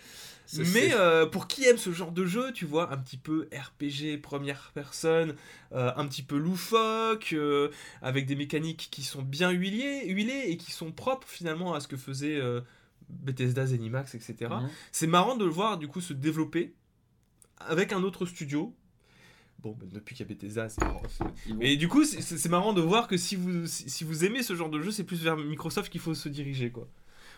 [0.74, 4.18] Mais euh, pour qui aime ce genre de jeu, tu vois, un petit peu RPG
[4.22, 5.36] première personne,
[5.74, 7.70] euh, un petit peu loufoque, euh,
[8.02, 11.90] avec des mécaniques qui sont bien huilées, huilées et qui sont propres finalement à ce
[11.90, 12.42] que faisait
[13.10, 14.36] Bethesda, Zenimax, etc.
[14.42, 14.70] Mhm.
[14.94, 16.74] C'est marrant de le voir du coup se développer
[17.60, 18.74] avec un autre studio.
[19.60, 21.02] Bon, bah, depuis qu'il y a Bethesda, c'est marrant.
[21.20, 24.44] vont- Mais du coup, c'est- marrant de voir que si vous, si si vous aimez
[24.44, 26.88] ce genre de jeu, c'est plus vers Microsoft qu'il faut se diriger, quoi.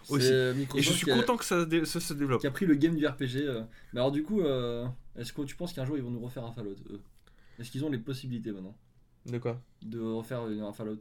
[0.09, 0.27] aussi.
[0.27, 2.41] Et Microsoft je suis a- content que ça, dé- ça se développe.
[2.41, 3.37] qui a pris le game du RPG.
[3.47, 3.63] euh.
[3.93, 6.45] Mais alors du coup, euh, est-ce que tu penses qu'un jour ils vont nous refaire
[6.45, 7.01] un Fallout eux?
[7.59, 8.75] Est-ce qu'ils ont les possibilités maintenant?
[9.25, 9.61] De quoi?
[9.81, 10.99] De refaire une- un Fallout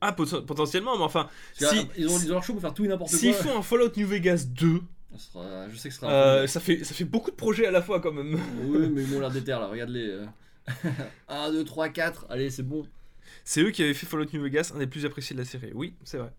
[0.00, 2.74] Ah, pot- potentiellement, mais enfin, si, ah, ils, ont, ils ont leur show pour faire
[2.74, 3.44] tout et n'importe s'ils quoi.
[3.44, 4.82] font un Fallout New Vegas 2, Ça
[5.16, 6.10] sera- je sais que ce sera.
[6.12, 8.34] un euh, ça, fait, ça fait beaucoup de projets à la fois quand même.
[8.64, 10.08] Oui, mais ils m'ont l'air déter là, regarde-les.
[10.08, 10.26] euh.
[11.28, 12.86] 1, 2, 3, 4, allez, c'est bon.
[13.44, 15.70] C'est eux qui avaient fait Fallout New Vegas, un des plus appréciés de la série.
[15.74, 16.32] Oui, c'est vrai.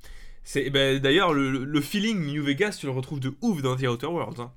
[0.44, 3.76] C'est eh ben, d'ailleurs le, le feeling New Vegas, tu le retrouves de ouf dans
[3.76, 4.42] The Outer Worlds.
[4.42, 4.52] hein.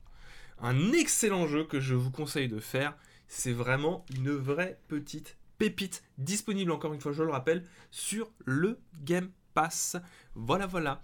[0.63, 2.95] Un excellent jeu que je vous conseille de faire.
[3.29, 8.79] C'est vraiment une vraie petite pépite disponible encore une fois, je le rappelle, sur le
[9.05, 9.97] Game Pass.
[10.35, 11.01] Voilà, voilà.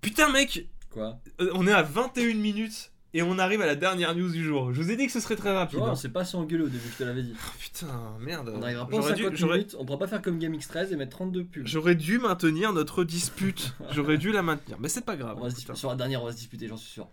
[0.00, 4.14] Putain, mec, Quoi euh, on est à 21 minutes et on arrive à la dernière
[4.14, 4.72] news du jour.
[4.72, 5.80] Je vous ai dit que ce serait très rapide.
[5.80, 5.88] hein.
[5.90, 7.34] on s'est pas engueulé au début, je te l'avais dit.
[7.36, 7.86] Oh, putain,
[8.20, 8.52] merde.
[8.54, 10.96] On n'arrivera pas dû, 50 j'aurais- minutes, on pourra pas faire comme Game X13 et
[10.96, 11.66] mettre 32 pubs.
[11.66, 13.74] J'aurais dû maintenir notre dispute.
[13.92, 14.78] J'aurais dû la maintenir.
[14.80, 15.36] Mais c'est pas grave.
[15.40, 15.78] On va se disputer.
[15.78, 17.08] Sur la dernière, on va se disputer, j'en suis sûr.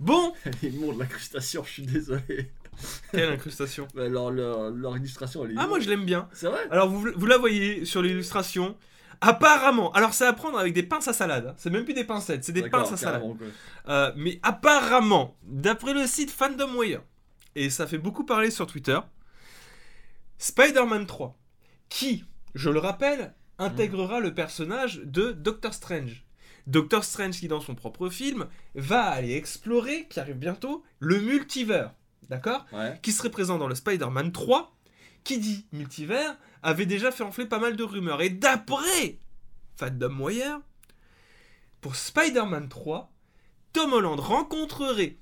[0.00, 2.50] Bon, Elle est immonde, l'incrustation, je suis désolé.
[3.12, 3.88] quelle incrustation.
[3.94, 6.28] Bah, leur, leur, leur illustration, elle est Ah, moi je l'aime bien.
[6.32, 8.76] C'est vrai Alors vous, vous la voyez sur l'illustration.
[9.20, 11.46] Apparemment, alors c'est à prendre avec des pinces à salade.
[11.48, 11.54] hein.
[11.56, 13.22] C'est même plus des pincettes, c'est des pinces à salade.
[13.88, 17.00] Euh, mais apparemment, d'après le site Fandomwire,
[17.56, 18.98] et ça fait beaucoup parler sur Twitter,
[20.38, 21.36] Spider-Man 3,
[21.88, 26.24] qui, je le rappelle, intégrera le personnage de Doctor Strange.
[26.68, 31.92] Doctor Strange qui, dans son propre film, va aller explorer, qui arrive bientôt, le multivers.
[32.28, 32.98] D'accord Ouais.
[33.02, 34.74] Qui serait présent dans le Spider-Man 3,
[35.24, 38.20] qui dit multivers, avait déjà fait enfler pas mal de rumeurs.
[38.22, 39.18] Et d'après
[39.76, 40.60] Fandomwire,
[41.80, 43.10] pour Spider-Man 3,
[43.72, 45.16] Tom Holland rencontrerait,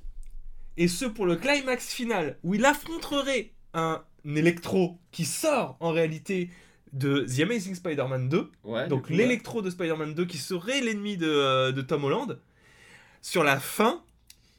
[0.77, 6.51] et ce pour le climax final, où il affronterait un électro qui sort en réalité
[6.93, 8.89] de The Amazing Spider-Man 2, Ouais.
[8.89, 12.39] donc l'électro de Spider-Man 2 qui serait l'ennemi de, euh, de Tom Holland.
[13.21, 14.03] Sur la fin,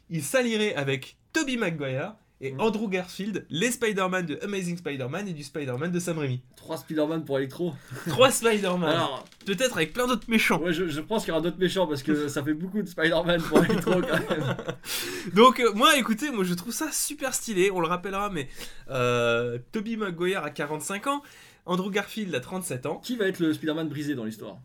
[0.09, 2.61] il s'allierait avec Tobey Maguire et Mhm.
[2.61, 6.41] Andrew Garfield, les Spider-Man de Amazing Spider-Man et du Spider-Man de Sam Raimi.
[6.55, 7.73] 3 Spider-Man pour Electro.
[8.09, 10.61] Trois Spider-Man, Alors, peut-être avec plein d'autres méchants.
[10.61, 12.87] ouais, je, je pense qu'il y aura d'autres méchants parce que ça fait beaucoup de
[12.87, 14.55] Spider-Man pour Electro quand même.
[15.33, 17.71] Donc euh, moi, écoutez, moi je trouve ça super stylé.
[17.71, 18.47] On le rappellera, mais
[18.89, 21.23] euh, Tobey Maguire a 45 ans,
[21.65, 22.97] Andrew Garfield a 37 ans.
[23.03, 24.57] Qui va être le Spider-Man brisé dans l'histoire?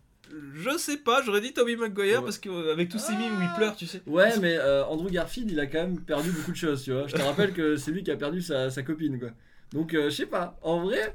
[0.54, 2.24] Je sais pas, j'aurais dit Tobey Maguire Ouais.
[2.24, 4.00] parce qu'avec tous ces mimes où il pleure, tu sais.
[4.06, 7.06] Ouais, mais euh, Andrew Garfield, il a quand même perdu beaucoup de choses, tu vois.
[7.06, 9.28] Je te rappelle que c'est lui qui a perdu sa, sa copine, quoi.
[9.72, 10.58] Donc, euh, je sais pas.
[10.62, 11.14] En vrai,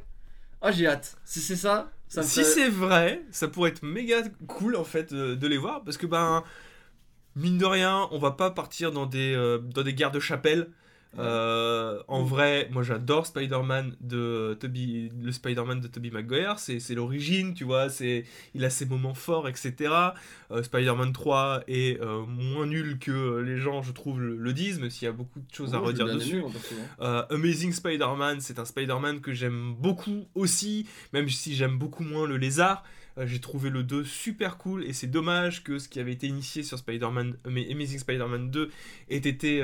[0.61, 1.17] ah, j'ai hâte.
[1.25, 4.83] Si c'est ça, ça me si fait- c'est vrai, ça pourrait être méga cool en
[4.83, 6.43] fait euh, de les voir parce que ben
[7.35, 10.69] mine de rien, on va pas partir dans des euh, dans des guerres de chapelle.
[11.19, 16.95] Euh, en vrai, moi j'adore Spider-Man de Toby, le Spider-Man de Tobey Maguire, c'est c'est
[16.95, 19.73] l'origine, tu vois, c'est il a ses moments forts, etc.
[20.51, 24.79] Euh, Spider-Man 3 est euh, moins nul que les gens, je trouve, le, le disent,
[24.79, 26.43] même s'il y a beaucoup de choses à redire dessus.
[26.99, 32.37] Amazing Spider-Man, c'est un Spider-Man que j'aime beaucoup aussi, même si j'aime beaucoup moins le
[32.37, 32.83] lézard.
[33.25, 36.61] J'ai trouvé le 2 super cool et c'est dommage que ce qui avait été initié
[36.61, 38.69] sur Spider-Man, mais Amazing Spider-Man 2
[39.09, 39.63] ait été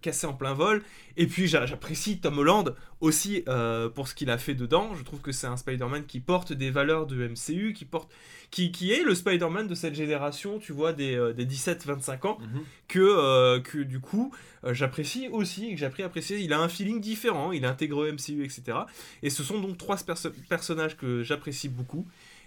[0.00, 0.82] cassé en plein vol.
[1.16, 4.94] Et puis j'a- j'apprécie Tom Holland aussi euh, pour ce qu'il a fait dedans.
[4.94, 8.12] Je trouve que c'est un Spider-Man qui porte des valeurs de MCU, qui, porte,
[8.52, 12.38] qui, qui est le Spider-Man de cette génération, tu vois, des, euh, des 17-25 ans
[12.40, 12.60] Mhm.
[12.88, 14.32] que, euh, que du coup
[14.64, 16.38] euh, j'apprécie aussi et que j'ai appris à apprécier.
[16.38, 18.78] Il a un feeling différent, il au MCU, etc.
[19.22, 22.06] Et ce sont donc trois perso- personnages que j'apprécie beaucoup.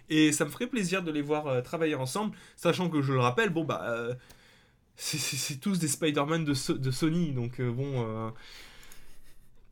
[0.09, 3.19] Et ça me ferait plaisir de les voir euh, travailler ensemble, sachant que je le
[3.19, 3.81] rappelle, bon bah.
[3.89, 4.13] euh,
[4.95, 8.05] c'est- tous des Spider-Man de, So- de Sony, donc euh, bon.
[8.07, 8.29] euh,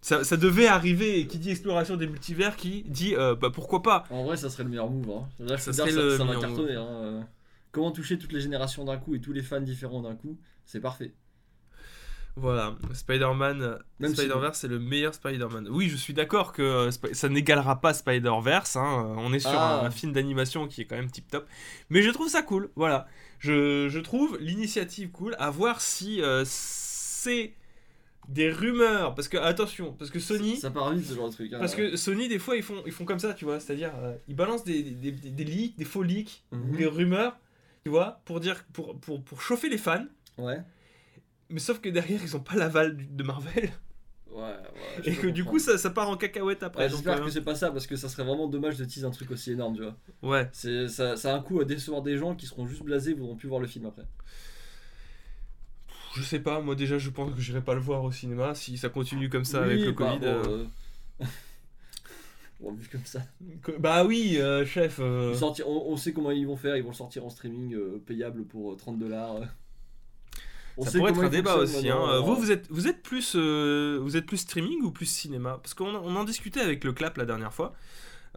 [0.01, 3.83] ça, ça devait arriver, et qui dit exploration des multivers, qui dit euh, bah pourquoi
[3.83, 5.09] pas En vrai, ça serait le meilleur move.
[5.11, 5.27] Hein.
[5.39, 6.75] Là, Ça dire, serait ça, le ça va meilleur cartonner.
[6.75, 7.27] Hein.
[7.71, 10.81] Comment toucher toutes les générations d'un coup et tous les fans différents d'un coup, c'est
[10.81, 11.13] parfait.
[12.37, 15.67] Voilà, Spider-Man, euh, si- Spider-Verse, c'est le meilleur Spider-Man.
[15.69, 18.77] Oui, je suis d'accord que euh, ça n'égalera pas Spider-Verse.
[18.77, 19.81] hein, euh, On est sur Ah.
[19.81, 21.45] un, un film d'animation qui est quand même tip-top.
[21.89, 23.07] Mais je trouve ça cool, voilà.
[23.39, 25.35] Je, je trouve l'initiative cool.
[25.39, 27.53] À voir si euh, c'est
[28.29, 31.51] des rumeurs, parce que attention, parce que Sony, Ça part vite ce genre de truc.
[31.53, 31.57] hein.
[31.59, 34.13] parce que Sony des fois ils font, ils font comme ça, tu vois, c'est-à-dire euh,
[34.27, 36.77] ils balancent des, des, des, des leaks, des faux leaks, Mhm.
[36.77, 37.35] des rumeurs,
[37.83, 40.05] tu vois, pour dire, pour, pour, pour chauffer les fans,
[40.37, 40.61] Ouais.
[41.51, 43.71] Mais sauf que derrière ils ont pas l'aval de Marvel,
[44.33, 45.01] Ouais, ouais.
[45.03, 45.49] et que du comprendre.
[45.49, 46.83] coup ça, ça part en cacahuète après.
[46.85, 49.05] Ouais, J'espère euh, que c'est pas ça parce que ça serait vraiment dommage de teaser
[49.05, 49.97] un truc aussi énorme, tu vois.
[50.23, 50.49] ouais.
[50.53, 53.35] C'est ça, ça a un coup à décevoir des gens qui seront juste blasés, voudront
[53.35, 54.03] plus voir le film après.
[56.15, 58.77] Je sais pas, moi déjà je pense que j'irai pas le voir au cinéma si
[58.77, 60.19] ça continue comme ça avec le bah, Covid.
[60.19, 60.65] bon, euh,
[61.21, 61.25] euh,
[62.59, 63.21] bon, vu comme ça.
[63.79, 64.99] Bah oui, euh, chef.
[65.35, 68.43] sortir- on, on sait comment ils vont faire, ils vont le sortir en streaming payable
[68.45, 69.35] pour euh, 30 dollars.
[70.77, 71.89] On ça pourrait être un débat aussi.
[71.89, 72.19] Hein.
[72.23, 75.59] Vous, vous êtes, vous êtes plus, euh, vous êtes plus streaming ou plus cinéma?
[75.61, 77.73] Parce qu'on on en discutait avec le clap la dernière fois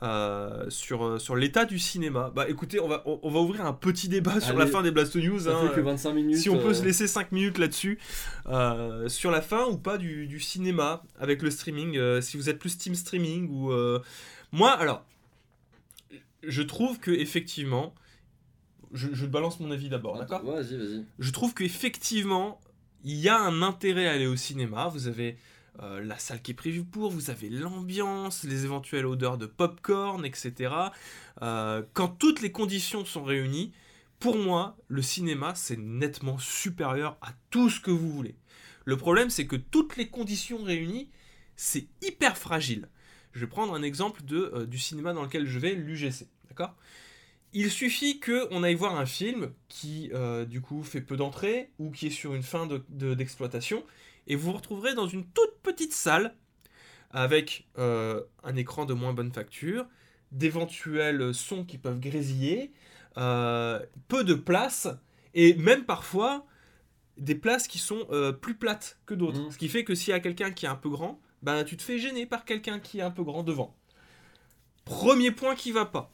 [0.02, 2.32] euh, sur, euh, sur l'état du cinéma.
[2.34, 4.90] Bah écoutez, on va, on, on va ouvrir un petit débat sur la fin des
[4.90, 5.40] Blasto News.
[5.40, 6.38] Ça hein, fait que 25 minutes.
[6.38, 8.00] si on peut euh, se laisser 5 minutes là-dessus,
[8.48, 12.58] euh, sur la fin ou pas du, du cinéma avec le streaming, si vous êtes
[12.58, 13.72] plus team streaming ou...
[14.52, 15.04] Moi, alors,
[16.42, 17.94] je trouve que effectivement,
[18.94, 21.04] je, je balance mon avis d'abord, d'accord Vas-y, vas-y.
[21.18, 22.60] Je trouve qu'effectivement,
[23.04, 25.36] il y a un intérêt à aller au cinéma, vous avez...
[25.82, 30.24] euh, la salle qui est prévue pour, vous avez l'ambiance, les éventuelles odeurs de popcorn,
[30.24, 30.72] etc.
[31.42, 33.72] Euh, quand toutes les conditions sont réunies,
[34.20, 38.36] pour moi, le cinéma, c'est nettement supérieur à tout ce que vous voulez.
[38.84, 41.10] Le problème, c'est que toutes les conditions réunies,
[41.56, 42.88] c'est hyper fragile.
[43.32, 46.28] Je vais prendre un exemple de, euh, du cinéma dans lequel je vais, l'UGC.
[46.48, 46.76] D'accord?
[47.56, 51.90] Il suffit qu'on aille voir un film qui, euh, du coup, fait peu d'entrées ou
[51.90, 53.84] qui est sur une fin de- de- d'exploitation,
[54.26, 56.34] et vous vous retrouverez dans une toute petite salle
[57.10, 59.86] avec euh, un écran de moins bonne facture,
[60.32, 62.72] d'éventuels sons qui peuvent grésiller,
[63.18, 64.88] euh, peu de place,
[65.32, 66.44] et même parfois
[67.16, 68.08] des places qui sont
[68.40, 69.40] plus plates que d'autres.
[69.40, 69.50] Mhm.
[69.52, 71.76] Ce qui fait que s'il y a quelqu'un qui est un peu grand, ben, tu
[71.76, 73.76] te fais gêner par quelqu'un qui est un peu grand devant.
[74.84, 76.13] Premier point qui va pas.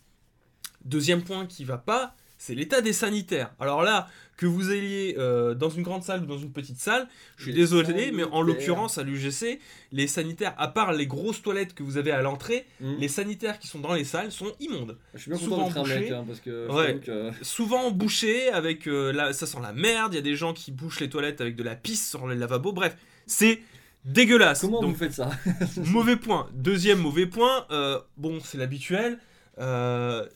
[0.85, 3.53] Deuxième point qui va pas, c'est l'état des sanitaires.
[3.61, 7.07] Alors là, que vous ayez euh, dans une grande salle ou dans une petite salle,
[7.37, 9.61] je suis Les désolé, mais en l'occurrence à l'UGC,
[9.93, 12.95] les sanitaires, à part les grosses toilettes que vous avez à l'entrée, Hmm.
[12.99, 14.97] les sanitaires qui sont dans les salles sont immondes.
[15.13, 16.15] Je suis bien souvent content d'être un mec, bouché.
[16.15, 16.99] hein, parce que Ouais.
[17.05, 20.55] que- Souvent bouchés, avec euh, la- ça sent la merde, il y a des gens
[20.55, 23.61] qui bouchent les toilettes avec de la pisse sur les lavabos, bref, c'est
[24.07, 24.63] dégueulasse.
[24.63, 25.29] Comment Donc vous faites ça
[25.85, 26.49] mauvais point.
[26.55, 29.19] Deuxième mauvais point, euh, bon, c'est l'habituel.
[29.59, 30.27] euh,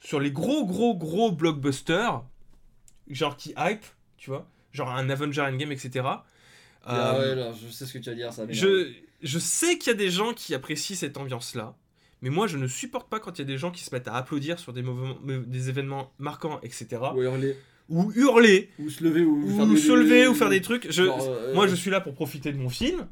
[0.00, 2.22] sur les gros, gros, gros blockbusters,
[3.10, 3.84] genre qui hype,
[4.16, 6.06] tu vois, genre un Avenger Endgame, etc.
[6.84, 8.44] Ah euh, ouais, là, je sais ce que tu vas dire, ça.
[8.48, 11.74] je, je sais qu'il y a des gens qui apprécient cette ambiance-là,
[12.22, 14.08] mais moi je ne supporte pas quand il y a des gens qui se mettent
[14.08, 14.84] à applaudir sur des,
[15.46, 17.02] des événements marquants, etc.
[17.14, 17.56] Ou hurler,
[17.88, 20.90] Ou hurler, ou se lever, ou, faire ou se lever, ou faire des trucs.
[20.90, 23.06] Je, Genre, euh, moi je suis là pour profiter de mon film.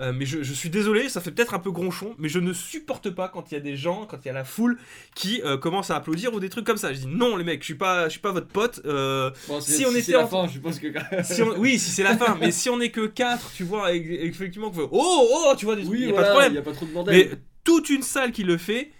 [0.00, 2.52] Euh, mais je, je suis désolé, ça fait peut-être un peu gronchon, mais je ne
[2.52, 4.78] supporte pas quand il y a des gens, quand il y a la foule
[5.14, 6.92] qui euh, commence à applaudir ou des trucs comme ça.
[6.92, 8.80] Je dis non les mecs, je suis pas, je suis pas votre pote.
[8.86, 10.88] euh, bon, si on c'est était la en- fin, je suppose que.
[11.22, 13.92] si on- oui, si c'est la fin, mais si on est que 4 tu vois,
[13.94, 16.28] et- et effectivement, que, oh oh, tu vois des trucs, Oui, y a voilà, pas
[16.28, 16.52] de problème.
[16.52, 17.14] il y a pas trop de bordel.
[17.30, 18.90] Mais toute une salle qui le fait,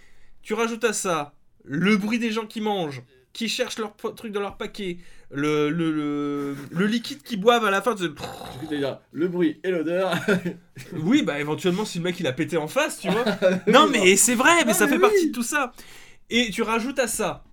[0.43, 1.33] tu rajoutes à ça
[1.63, 3.01] le bruit des gens qui mangent,
[3.33, 4.97] qui cherchent leur truc dans leur paquet,
[5.31, 7.95] le, le, le, le liquide qu'ils boivent à la fin.
[7.95, 8.13] de-
[9.13, 10.13] le bruit et l'odeur.
[10.93, 13.23] Oui, bah éventuellement si le mec il a pété en face, tu vois.
[13.67, 15.01] non mais c'est vrai, mais Ah, ça mais fait oui.
[15.01, 15.71] partie de tout ça.
[16.29, 17.43] Et tu rajoutes à ça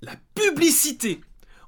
[0.00, 1.20] la publicité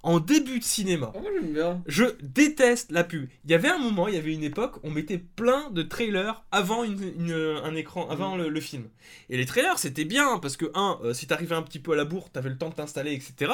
[0.03, 1.13] en début de cinéma.
[1.15, 1.83] Ah, moi j'aime bien.
[1.87, 3.29] Je déteste la pub.
[3.45, 6.43] Il y avait un moment, il y avait une époque, on mettait plein de trailers
[6.53, 7.33] avant une, une-
[7.65, 8.85] un écran, avant le, le film.
[9.29, 11.97] Et les trailers, c'était bien parce que un, euh, si t'arrivais un petit peu à
[11.97, 13.53] la bourre, t'avais le temps de t'installer, etc.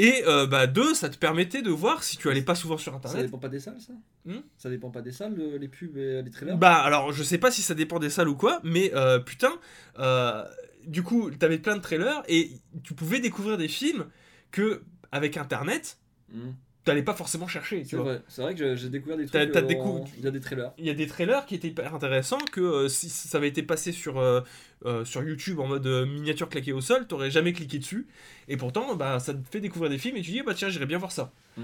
[0.00, 2.92] Et euh, bah deux, ça te permettait de voir si tu allais pas souvent sur
[2.92, 3.24] Ça internet.
[3.26, 3.92] dépend pas des salles, ça
[4.26, 7.22] Hmm Ça dépend pas des salles, le- les pubs et les trailers Bah alors, je
[7.24, 9.52] sais pas si ça dépend des salles ou quoi, mais euh, putain,
[9.98, 10.44] euh,
[10.86, 12.52] du coup, t'avais plein de trailers et
[12.84, 14.06] tu pouvais découvrir des films
[14.52, 15.98] que avec internet,
[16.32, 16.50] Hmm.
[16.84, 17.84] t'allais pas forcément chercher.
[17.84, 19.32] C'est vrai, que j'ai- découvert des trucs.
[19.32, 20.72] t'as Il y a des trailers.
[20.78, 23.62] il y a des trailers qui étaient hyper intéressants que euh, si ça avait été
[23.62, 24.40] passé sur, euh,
[24.86, 28.06] euh, sur YouTube en mode miniature claquée au sol, t'aurais jamais cliqué dessus.
[28.48, 30.86] Et pourtant, bah, ça te fait découvrir des films et tu dis, bah tiens, j'irais
[30.86, 31.32] bien voir ça.
[31.56, 31.62] Mm.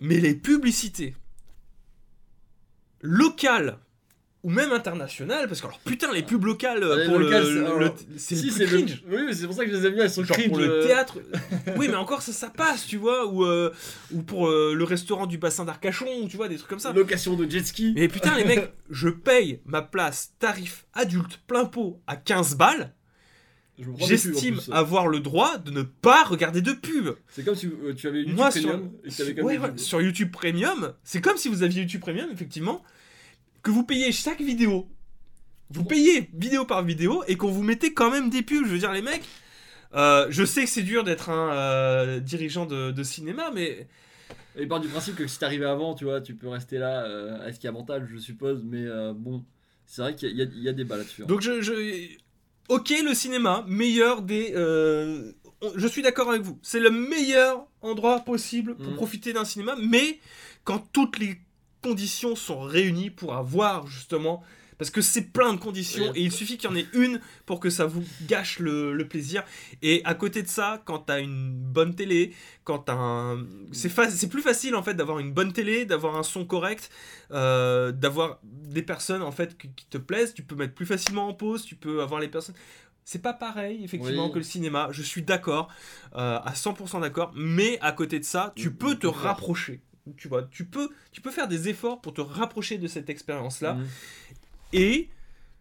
[0.00, 1.14] Mais les publicités
[3.00, 3.78] locales
[4.46, 7.28] ou même internationales, parce que alors putain, les pubs locales euh, pour le-
[8.16, 8.66] c'est- le, Si, plus le.
[8.66, 9.02] cringe.
[9.08, 10.50] Oui, mais c'est pour ça que je les bien, elles sont Genre cringe.
[10.50, 10.86] pour le euh.
[10.86, 11.18] théâtre.
[11.76, 13.26] oui, mais encore ça, ça passe, tu vois.
[13.26, 13.72] Ou, euh,
[14.12, 16.92] ou pour euh, le restaurant du bassin d'Arcachon, ou tu vois, des trucs comme ça.
[16.92, 17.92] Location de jet ski.
[17.96, 22.94] Mais putain, les mecs, je paye ma place tarif adulte plein pot à 15 balles.
[23.98, 27.08] J'estime avoir le droit de ne pas regarder de pub.
[27.28, 30.92] C'est comme si tu avais YouTube Moi, sur, Premium et que ouais, sur YouTube Premium,
[31.02, 32.82] c'est comme si vous aviez YouTube Premium, effectivement,
[33.66, 34.86] que vous payez chaque vidéo.
[35.70, 38.64] Vous payez vidéo par vidéo et qu'on vous mettait quand même des pubs.
[38.64, 39.24] Je veux dire, les mecs,
[39.94, 43.88] euh, je sais que c'est dur d'être un euh, dirigeant de, de cinéma, mais
[44.56, 47.44] il part du principe que si t'arrivais avant, tu vois, tu peux rester là euh,
[47.44, 49.44] à escamotage, je suppose, mais euh, bon,
[49.84, 51.24] c'est vrai qu'il y, a- y a débat là-dessus.
[51.24, 51.26] hein.
[51.26, 52.16] Donc je, je-
[52.68, 58.76] ok le cinéma meilleur des je suis d'accord avec vous c'est le meilleur endroit possible
[58.76, 58.96] pour Mhm.
[58.96, 60.20] profiter d'un cinéma mais
[60.64, 61.38] quand toutes les
[61.86, 64.42] conditions sont réunies pour avoir justement
[64.78, 67.60] parce que c'est plein de conditions et il suffit qu'il y en ait une pour
[67.60, 69.42] que ça vous gâche le, le plaisir.
[69.80, 74.10] Et à côté de ça quand t'as une bonne télé quand t'as un c'est fa-
[74.10, 76.90] c'est plus facile en fait d'avoir une bonne télé d'avoir un son correct
[77.30, 80.34] euh, d'avoir des personnes en fait qui, qui te plaisent.
[80.34, 82.54] Tu peux mettre plus facilement en pause tu peux avoir les personnes.
[83.08, 84.32] C'est pas pareil effectivement Oui.
[84.32, 84.88] que le cinéma.
[84.90, 85.68] Je suis d'accord
[86.16, 87.30] euh, à 100% d'accord.
[87.36, 89.80] Mais à côté de ça tu Mm, peux te rapprocher
[90.16, 93.60] tu vois tu peux tu peux faire des efforts pour te rapprocher de cette expérience
[93.60, 93.86] là Mhm.
[94.72, 95.08] et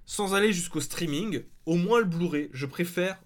[0.05, 3.19] sans aller jusqu'au streaming, au moins le Blu-ray, je préfère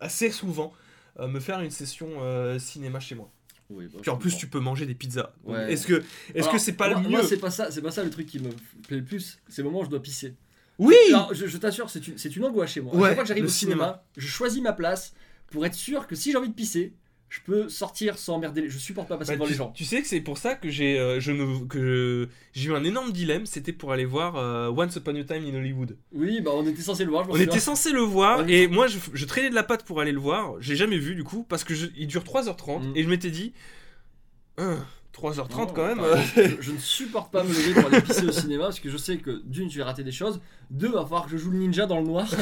[0.00, 0.72] assez souvent
[1.18, 3.30] euh, me faire une session euh, cinéma chez moi.
[3.70, 4.38] Oui, bah, Puis en plus comprends.
[4.40, 5.32] tu peux manger des pizzas.
[5.44, 5.72] Ouais.
[5.72, 6.02] Est-ce que
[6.34, 8.10] est-ce que c'est pas moi- le Moi, mieux c'est pas ça, c'est pas ça le
[8.10, 8.50] truc qui me
[8.86, 9.38] plaît le plus.
[9.48, 10.34] C'est le moment où je dois pisser.
[10.78, 10.94] Oui.
[11.08, 12.94] Alors, je, je t'assure, c'est une, c'est une angoisse chez moi.
[12.94, 15.12] À Ouais, chaque fois que j'arrive au cinéma, je choisis ma place
[15.48, 16.94] pour être sûr que si j'ai envie de pisser,
[17.28, 18.62] je peux sortir sans emmerder.
[18.62, 19.70] les- Je supporte pas passer Bah, devant tu, les gens.
[19.74, 22.84] tu sais que c'est pour ça que j'ai euh, je ne que j'ai eu un
[22.84, 25.96] énorme dilemme, c'était pour aller voir euh, Once Upon a Time in Hollywood.
[26.12, 27.24] Oui, bah on était censé le voir.
[27.26, 28.52] Je On était censé le voir Ouais.
[28.52, 30.54] et moi je, je traînais de la patte pour aller le voir.
[30.60, 32.92] J'ai jamais vu du coup parce que je- il dure 3h30 Mm.
[32.96, 33.52] et je m'étais dit
[34.60, 34.84] Hein,
[35.18, 36.00] 3h30 Non, quand même.
[36.60, 39.18] je ne supporte pas me lever pour aller pisser au cinéma parce que je sais
[39.18, 40.40] que d'une, je vais rater des choses.
[40.70, 42.28] Deux, va falloir que je joue le ninja dans le noir.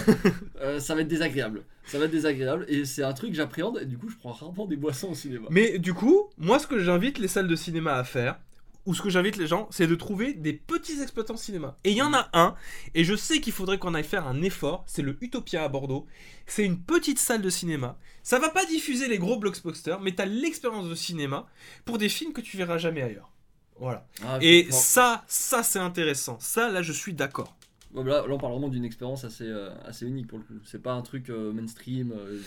[0.62, 1.64] Euh, ça va être désagréable.
[1.84, 4.32] Ça va être désagréable et c'est un truc que j'appréhende et du coup, je prends
[4.32, 5.46] rarement des boissons au cinéma.
[5.50, 8.38] Mais du coup, moi ce que j'invite les salles de cinéma à faire,
[8.86, 11.76] ou ce que j'invite les gens, c'est de trouver des petits exploitants de cinéma.
[11.84, 12.54] Et il y en a un,
[12.94, 16.06] et je sais qu'il faudrait qu'on aille faire un effort, c'est le Utopia à Bordeaux.
[16.46, 17.98] C'est une petite salle de cinéma.
[18.22, 21.46] Ça va pas diffuser les gros blockbusters, mais t'as l'expérience de cinéma
[21.84, 23.30] pour des films que tu verras jamais ailleurs.
[23.78, 24.06] Voilà.
[24.24, 26.38] Ah, Et ça, ça c'est intéressant.
[26.40, 27.56] Ça, là, je suis d'accord.
[27.94, 30.54] Là, là, on parle vraiment d'une expérience assez, euh, assez unique pour le coup.
[30.64, 32.12] C'est pas un truc euh, mainstream.
[32.12, 32.40] euh,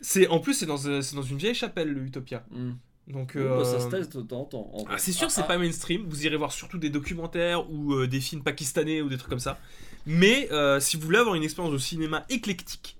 [0.00, 2.44] C'est en plus c'est dans, euh, c'est dans une vieille chapelle le Utopia.
[2.50, 2.72] hmm.
[3.12, 4.70] Donc bah, ça euh, se teste de temps en temps.
[4.74, 4.84] en.
[4.88, 6.04] Ah, c'est sûr, Ah, c'est ah, pas mainstream.
[6.08, 9.38] Vous irez voir surtout des documentaires ou euh, des films pakistanais ou des trucs comme
[9.38, 9.58] ça.
[10.06, 12.96] Mais euh, si vous voulez avoir une expérience de cinéma éclectique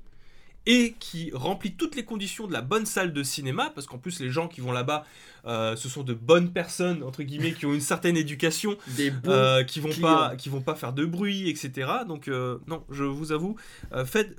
[0.66, 4.20] et qui remplit toutes les conditions de la bonne salle de cinéma, parce qu'en plus
[4.20, 5.06] les gens qui vont là-bas,
[5.46, 9.64] euh, ce sont de bonnes personnes entre guillemets qui ont une certaine éducation, Des euh,
[9.64, 10.06] qui vont clients.
[10.06, 11.90] pas, qui vont pas faire de bruit, etc.
[12.06, 13.56] Donc euh, non, je vous avoue,
[13.92, 14.36] euh, faites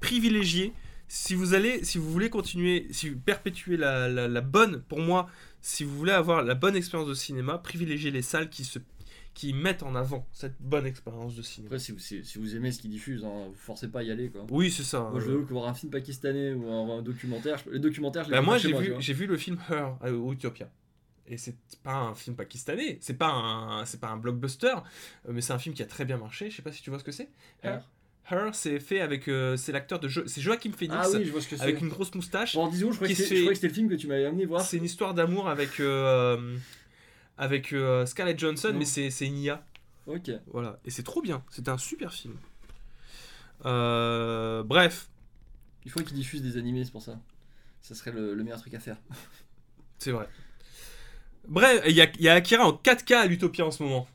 [0.00, 0.74] privilégier.
[1.08, 4.98] Si vous allez, si vous voulez continuer, si vous perpétuez la, la- la bonne, pour
[5.00, 5.28] moi,
[5.62, 8.80] si vous voulez avoir la bonne expérience de cinéma, privilégiez les salles qui se,
[9.34, 11.68] qui mettent en avant cette bonne expérience de cinéma.
[11.68, 14.02] Après, si vous, si, si vous aimez ce qu'ils diffusent, hein, vous forcez pas à
[14.02, 14.46] y aller quoi.
[14.50, 15.08] Oui, c'est ça.
[15.10, 17.58] Moi, je Euh, veux voir un film pakistanais ou un, un documentaire.
[17.64, 20.10] je- les documentaires, je les bah, moi, j'ai vu, j'ai vu le film Her à
[20.10, 20.68] Utopia.
[21.28, 24.68] Et c'est pas un film pakistanais, c'est pas un, c'est pas un blockbuster,
[25.28, 26.50] euh, mais c'est un film qui a très bien marché.
[26.50, 27.28] Je sais pas si tu vois ce que c'est.
[27.64, 27.80] Her.
[28.30, 31.30] Her, c'est fait avec, euh, c'est l'acteur de, Jo- c'est Joachim Phoenix Ah oui, je
[31.30, 31.62] vois ce que c'est.
[31.62, 32.54] avec une grosse moustache.
[32.54, 34.46] Pendant 10 secondes, je croyais qui que c'était fait- le film que tu m'avais amené
[34.46, 34.60] voir.
[34.62, 36.56] C'est une histoire d'amour avec euh,
[37.38, 38.78] avec euh, Scarlett Johansson, Non.
[38.78, 39.64] mais c'est c'est une IA.
[40.06, 40.30] Ok.
[40.52, 41.44] Voilà, et c'est trop bien.
[41.50, 42.34] C'était un super film.
[43.64, 45.08] Bref,
[45.84, 47.18] Il faut qu'ils diffusent des animés, c'est pour ça.
[47.82, 48.96] Ça serait le, le meilleur truc à faire.
[49.98, 50.28] c'est vrai.
[51.48, 54.08] Bref, il y y a Akira en 4K à l'Utopia en ce moment.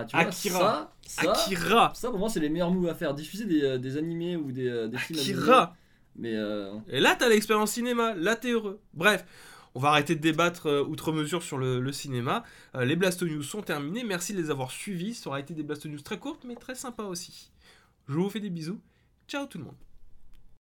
[0.00, 0.58] Ah, tu vois, Akira.
[1.06, 3.14] ça, ça, Akira ça, pour moi, c'est les meilleurs moves à faire.
[3.14, 5.18] Diffuser des, euh, des animés ou des, euh, des films.
[5.20, 5.74] Akira
[6.16, 8.80] Mais euh, Et là, t'as l'expérience cinéma, là, t'es heureux.
[8.94, 9.24] Bref,
[9.74, 12.44] on va arrêter de débattre euh, outre mesure sur le, le cinéma.
[12.74, 14.04] Euh, les Blasto News sont terminés.
[14.04, 15.14] Merci de les avoir suivis.
[15.14, 17.50] Ça aura été des Blasto News très courtes, mais très sympas aussi.
[18.08, 18.80] Je vous fais des bisous.
[19.28, 19.76] Ciao tout le monde.